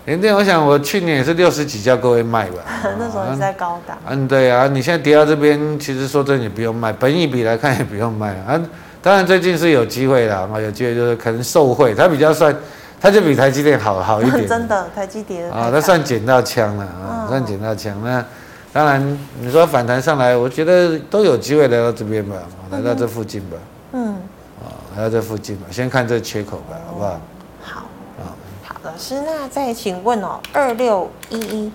[0.05, 2.63] 联电，我想我去年也是六十几叫各位卖吧。
[2.97, 3.97] 那时候也在高档。
[4.07, 8.59] 嗯，对啊，你现在跌到这边，其实说真的，你不用卖，本益比来看也不用卖啊。
[9.03, 12.53] 当然最近是有机会的啊，有机会就是可能受惠，它比较算，
[13.01, 14.45] 它就比台积电好好一点。
[14.47, 17.99] 真的，台积电啊，它算捡到枪了啊，算捡到枪。
[18.03, 18.23] 那
[18.71, 22.35] 当然你说反弹上来，我觉得都有机会来到这边吧，
[22.69, 23.57] 来到这附近吧。
[23.93, 24.13] 嗯。
[24.61, 27.19] 啊，来到这附近吧，先看这缺口吧，好不好？
[27.63, 27.79] 好。
[28.19, 31.71] 啊，好的，老师，那再请问哦，二六一一，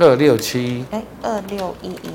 [0.00, 2.10] 二六七一，哎，二六一一，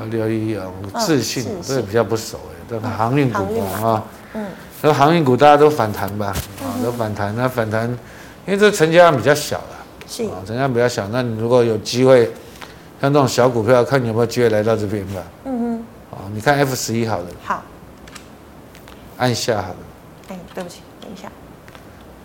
[0.00, 0.64] 二六一一啊，
[0.98, 2.56] 自信，这个比较不熟哎。
[2.68, 4.46] 这个航运股啊，嗯，
[4.82, 7.34] 这航运股大家都反弹吧，啊，都反弹。
[7.34, 7.88] 那反弹，
[8.46, 11.08] 因为这成交量比较小了，是啊，成交量比较小。
[11.08, 12.30] 那你如果有机会，
[13.00, 15.22] 像这种小股票，看你有没有机会来到这边吧。
[15.44, 15.58] 嗯
[16.12, 17.62] 哼，啊，你看 F 十一好了，好，
[19.16, 19.76] 按下好了。
[20.28, 21.28] 哎，对不起，等一下。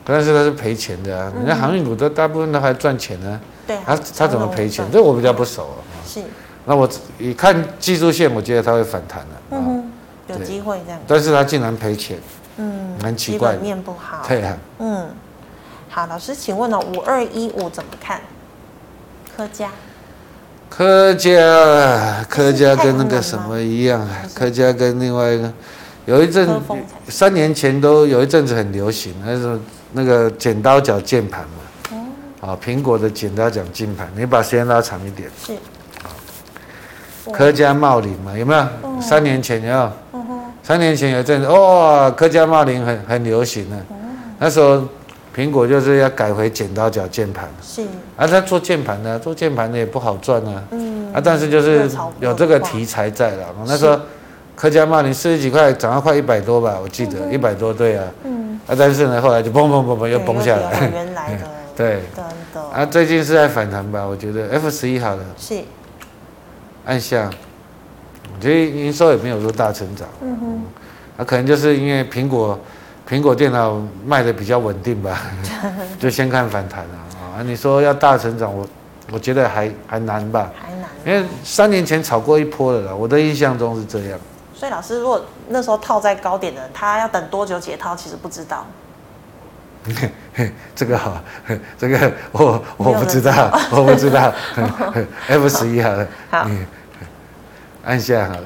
[0.03, 3.39] 但是它是赔钱的啊，人家航运股都大部分都还赚钱呢。
[3.65, 4.85] 对，它它怎么赔钱？
[4.91, 5.79] 这我比较不熟啊。
[6.05, 6.21] 是。
[6.65, 6.87] 那我
[7.17, 9.35] 一看技术线，我觉得它会反弹的。
[9.51, 9.91] 嗯哼。
[10.27, 12.21] 有机会这样，但是它竟然赔钱，嗯，
[13.01, 15.09] 蛮奇怪的，基本面不好，对啊，嗯，
[15.89, 18.21] 好，老师，请问呢，五二一五怎么看？
[19.35, 19.71] 科家，
[20.69, 24.71] 科家，科家跟那个什么一样，科家。
[24.71, 25.51] 跟另外一个，
[26.05, 26.47] 有一阵
[27.07, 29.59] 三年前都有一阵子很流行，那是
[29.93, 31.97] 那个剪刀脚键盘嘛，
[32.41, 35.53] 哦，啊，苹果的剪刀脚键盘，你把时间拉长一点，是，
[37.31, 38.67] 科家茂林嘛，有没有？
[39.01, 39.91] 三年前有？
[40.63, 43.75] 三年前有一阵子，哇，科嘉茂林很很流行的，
[44.39, 44.81] 那时候
[45.35, 47.81] 苹果就是要改回剪刀脚键盘，是，
[48.15, 51.89] 啊，他做键盘的，做键盘的也不好赚啊，嗯，啊，但是就是
[52.19, 53.99] 有这个题材在了，那时候
[54.55, 62.01] 科嘉茂林四十几块涨到快一百多吧，我记得一百多，对啊，嗯，啊，但是呢后来就嘣嘣嘣嘣又崩下来， 原来的，对，
[62.71, 65.61] 啊，最近是在反弹吧，我觉得 F 十一好了，是，
[66.85, 67.29] 按下。
[68.41, 70.63] 其实营收也没有说大成长，嗯哼，
[71.17, 72.59] 啊，可能就是因为苹果，
[73.07, 75.21] 苹果电脑卖的比较稳定吧，
[75.99, 76.95] 就先看反弹了
[77.37, 77.43] 啊。
[77.43, 78.67] 你说要大成长，我
[79.11, 84.19] 我觉得还还难吧，还难，因为三年前炒过一波了啦，我的印象中是这样。
[84.53, 88.65] 所以老师，如果那时候套在高点的，他要等多久解套，其实不知道。
[90.75, 91.19] 这个好，
[91.79, 94.31] 这个我我不知道，我不知道。
[95.27, 96.47] F 十一好了，好。
[97.83, 98.43] 按下好了，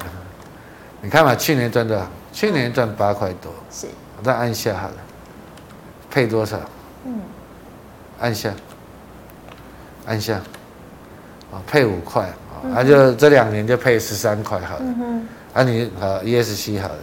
[1.02, 2.06] 你看嘛，去年赚多少？
[2.32, 3.52] 去年赚八块多。
[3.70, 3.86] 是。
[4.18, 4.94] 我再按下好了，
[6.10, 6.58] 配多少？
[7.04, 7.20] 嗯。
[8.20, 8.50] 按下。
[10.06, 10.34] 按下。
[11.52, 14.80] 啊，配五块啊，那就这两年就配十三块好了。
[14.82, 15.28] 嗯哼。
[15.54, 16.98] 啊，你啊，ESC 好了，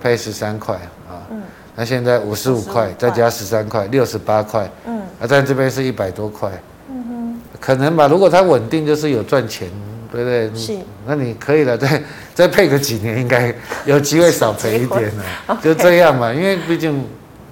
[0.00, 0.76] 配十三块
[1.08, 1.26] 啊。
[1.30, 1.42] 嗯。
[1.74, 4.70] 那现在五十五块，再加十三块，六十八块。
[4.86, 5.00] 嗯。
[5.20, 6.50] 啊，在这边是一百多块。
[6.88, 7.40] 嗯哼。
[7.60, 9.68] 可能吧，如果它稳定，就是有赚钱。
[10.10, 10.54] 对不对？
[10.54, 12.02] 是，那你可以了，再
[12.34, 13.54] 再配个几年，应该
[13.84, 15.12] 有机会少赔一点
[15.46, 16.32] 了，就这样嘛。
[16.32, 17.04] 因为毕竟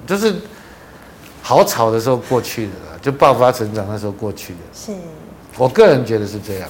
[0.07, 0.35] 就是
[1.43, 4.59] 好炒的时候过去的了，就爆发成长那时候过去的。
[4.73, 4.93] 是，
[5.59, 6.69] 我个人觉得是这样。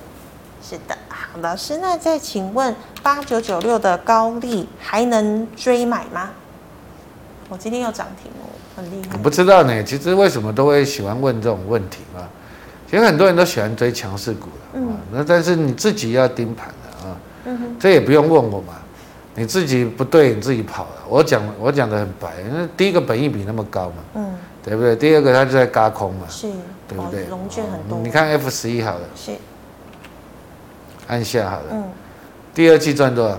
[0.63, 6.31] 是的，好，老师，那再请问八九九六的高利还能追买吗？
[7.49, 9.11] 我今天又涨停哦，很厉害。
[9.13, 12.29] 我不知道呢，其实为什么都会喜欢问这种问题嘛？
[12.97, 18.73] 其实很多人都喜欢追强势股的，嗯，那但是你自己要盯盘的啊，嗯，这也不用问我嘛，
[19.35, 20.91] 你自己不对，你自己跑了。
[21.07, 24.35] 我讲我讲的很白，那第一个本益比那么高嘛，嗯，
[24.65, 24.97] 对不对？
[24.97, 26.49] 第二个它就在轧空嘛，是，
[26.89, 27.27] 对不对？
[27.27, 27.99] 融券很多。
[27.99, 29.33] 你看 F 十一好了，是，
[31.07, 31.85] 按下好了，嗯，
[32.55, 33.39] 第二季赚多少？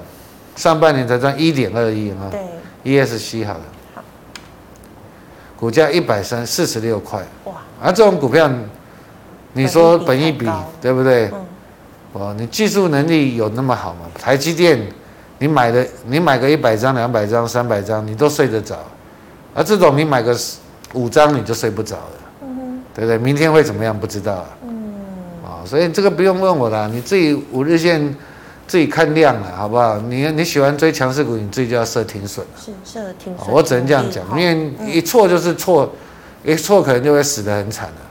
[0.55, 2.41] 上半年才赚一点二亿啊，对
[2.84, 3.62] ，ESC 好了，
[3.95, 4.03] 好，
[5.60, 8.47] 股价一百三四十六块，哇，而这种股票。
[9.58, 10.47] 你说本一比
[10.80, 11.30] 对不对？
[12.14, 14.01] 哦，你技术能力有那么好吗？
[14.20, 14.80] 台积电，
[15.39, 18.76] 你买的你买个一百张、两百张、三百张，你都睡得着，
[19.53, 20.36] 而这种你买个
[20.93, 22.47] 五张你就睡不着了，
[22.95, 23.18] 对不对？
[23.18, 24.45] 明天会怎么样不知道啊。
[24.64, 24.93] 嗯。
[25.45, 28.16] 啊，所以这个不用问我了，你自己五日线
[28.68, 29.97] 自己看量了，好不好？
[29.99, 32.45] 你你喜欢追强势股，你自己就要设停损。
[32.58, 33.53] 是设停损。
[33.53, 35.91] 我只能这样讲，因为一错就是错，
[36.43, 38.07] 一错可能就会死得很惨了。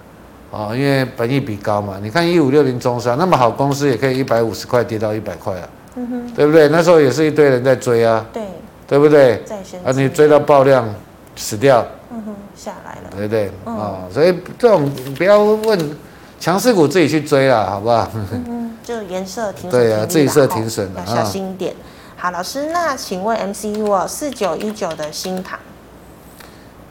[0.56, 6.68] 哦，因为本益比高嘛，你看一五六零中山那么好公司，也可以一百五十块跌到一百块啊，嗯哼，对不对？
[6.68, 8.42] 那时候也是一堆人在追啊，对，
[8.88, 9.42] 对不对？
[9.84, 10.88] 啊，你追到爆量
[11.36, 13.50] 死掉，嗯哼，下来了，对不对？
[13.64, 15.78] 啊、所以这种不要问
[16.40, 18.10] 强势股自己去追啦，好不好？
[18.16, 21.72] 嗯哼，就颜色停损，对啊，自己设停损的，小心一点。
[21.72, 21.76] 哦、
[22.16, 25.58] 好，老师，那请问 MCU 哦，四九一九的新唐，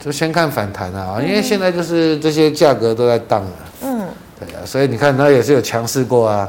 [0.06, 3.52] 就先看反弹啊，因为现在就是这些价格都在荡了。
[3.82, 4.08] 嗯，
[4.40, 6.48] 对啊，所以你看它也是有强势过啊。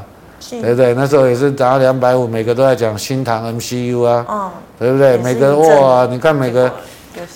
[0.49, 0.93] 对不对？
[0.93, 5.17] 那时候也是涨到两百五，每个都在讲新唐 MCU 啊，哦、对不对？
[5.17, 6.71] 每个哇，你看每个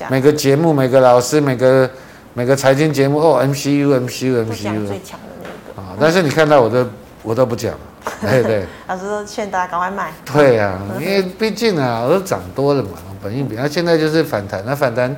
[0.08, 1.90] 每个节目，每个老师，每个
[2.36, 5.98] 每个财经节目哦，MCU MCU MCU 最强的那个啊！
[6.00, 6.88] 但是你看到我都
[7.24, 7.74] 我都不讲，
[8.22, 8.66] 对对。
[8.88, 10.14] 老师说劝大家赶快卖。
[10.32, 12.90] 对呀、啊，因为毕竟啊，我都涨多了嘛，
[13.22, 15.14] 本益比，那现在就是反弹，那反弹，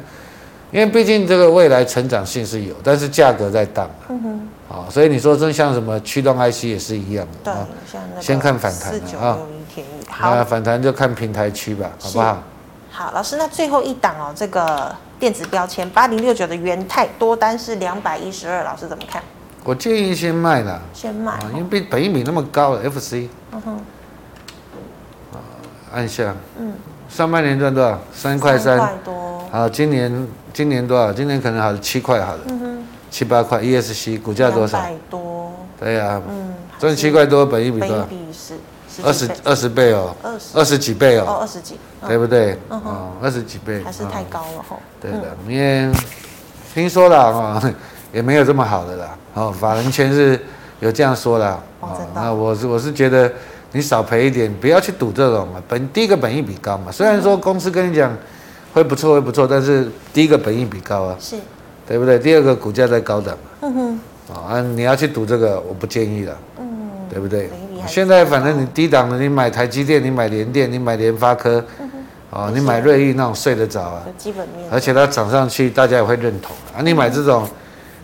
[0.74, 3.90] 因为毕竟这个未来成长性是有，但是价格在荡。
[4.10, 4.48] 嗯哼。
[4.70, 7.54] 哦，所以你说真像什么驱动 IC 也是一样的，对，
[7.92, 9.38] 像那个先看反弹啊，
[10.10, 12.42] 好，反弹就看平台区吧，好不好？
[12.90, 19.22] 好，老师，那最后一档哦，这个电子标签八零六九的元泰多单是两百一十二，老师怎么看？
[19.64, 23.80] 我建议先卖了，先卖，因为比本益比那么高的 FC，嗯哼，
[25.94, 26.74] 按下，嗯，
[27.16, 27.99] 上半年赚多少？
[28.11, 31.14] 三块三，块多，好，今年今年多少？
[31.14, 32.84] 今年可能好七块好了，嗯哼。
[33.11, 34.80] 七八块，ESC 股价多少？
[34.80, 35.51] 百多。
[35.80, 38.07] 对呀，嗯，赚七块多，本一比多少？
[39.03, 42.57] 二十二十倍哦，二十二十几倍哦，哦二十几，对不对？
[42.70, 44.80] 哦，二十几倍，还是太高了吼。
[44.99, 45.91] 对的，因为
[46.74, 47.74] 听说了啊，
[48.11, 49.16] 也没有这么好的啦。
[49.36, 50.39] 哦，法人圈是
[50.80, 51.59] 有这样说的。
[51.82, 53.32] 哦，那我是我是觉得
[53.74, 55.62] 你少赔一点，不要去赌这种嘛。
[55.68, 58.16] 本第一个本益比高嘛，虽然说公司跟你讲
[58.74, 61.18] 会不错会不错，但是第一个本益比高啊。
[61.20, 61.36] 是。
[61.86, 62.18] 对不对？
[62.18, 64.00] 第二个股价在高档，嗯哼，
[64.34, 66.66] 啊，你要去赌这个，我不建议了，嗯，
[67.10, 67.50] 对不对？
[67.86, 71.62] 现在反正你低档的，你买台积电，你买联电，你买联发科，
[72.32, 76.80] 啊，你买瑞昱那种睡得着啊，基本面，而且它涨上去，大家也会认同啊。
[76.82, 77.46] 你买这种，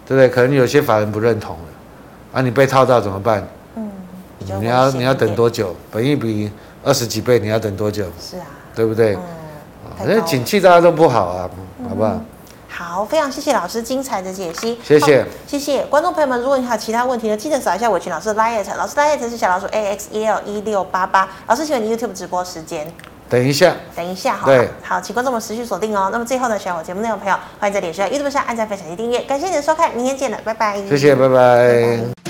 [0.06, 0.28] 对不对？
[0.28, 1.64] 可能有些法人不认同了，
[2.34, 3.48] 啊，你被套到怎么办？
[4.52, 5.76] 嗯，你要你要等多久？
[5.92, 6.52] 本益比
[6.84, 8.06] 二十几倍，你要等多久？
[8.20, 8.46] 是啊，
[8.76, 9.16] 对不对？
[9.16, 11.50] 嗯，因为景气大家都不好啊，
[11.88, 12.20] 好不好？
[12.72, 16.40] 好，非常谢谢老师精彩的解析，谢谢，谢谢观众朋友们。
[16.40, 21.28] 如果你还有其他问题呢，记得扫一下伟群老师的 LINE，老师 LINE 是小老鼠 A X E L 一六八八。
[21.48, 22.90] 老师，请问你 YouTube 直播时间？
[23.28, 26.10] 等一下，等一下，好，对，好，请观众们持续锁定哦。
[26.12, 29.20] 那么最后呢，喜欢我节目内容的朋友，欢迎在脸书、YouTube 上按赞、分享及订阅。
[29.22, 30.78] 感谢你的收看，明天见了，拜拜。
[30.88, 31.36] 谢谢，拜拜。
[31.36, 32.29] 拜拜。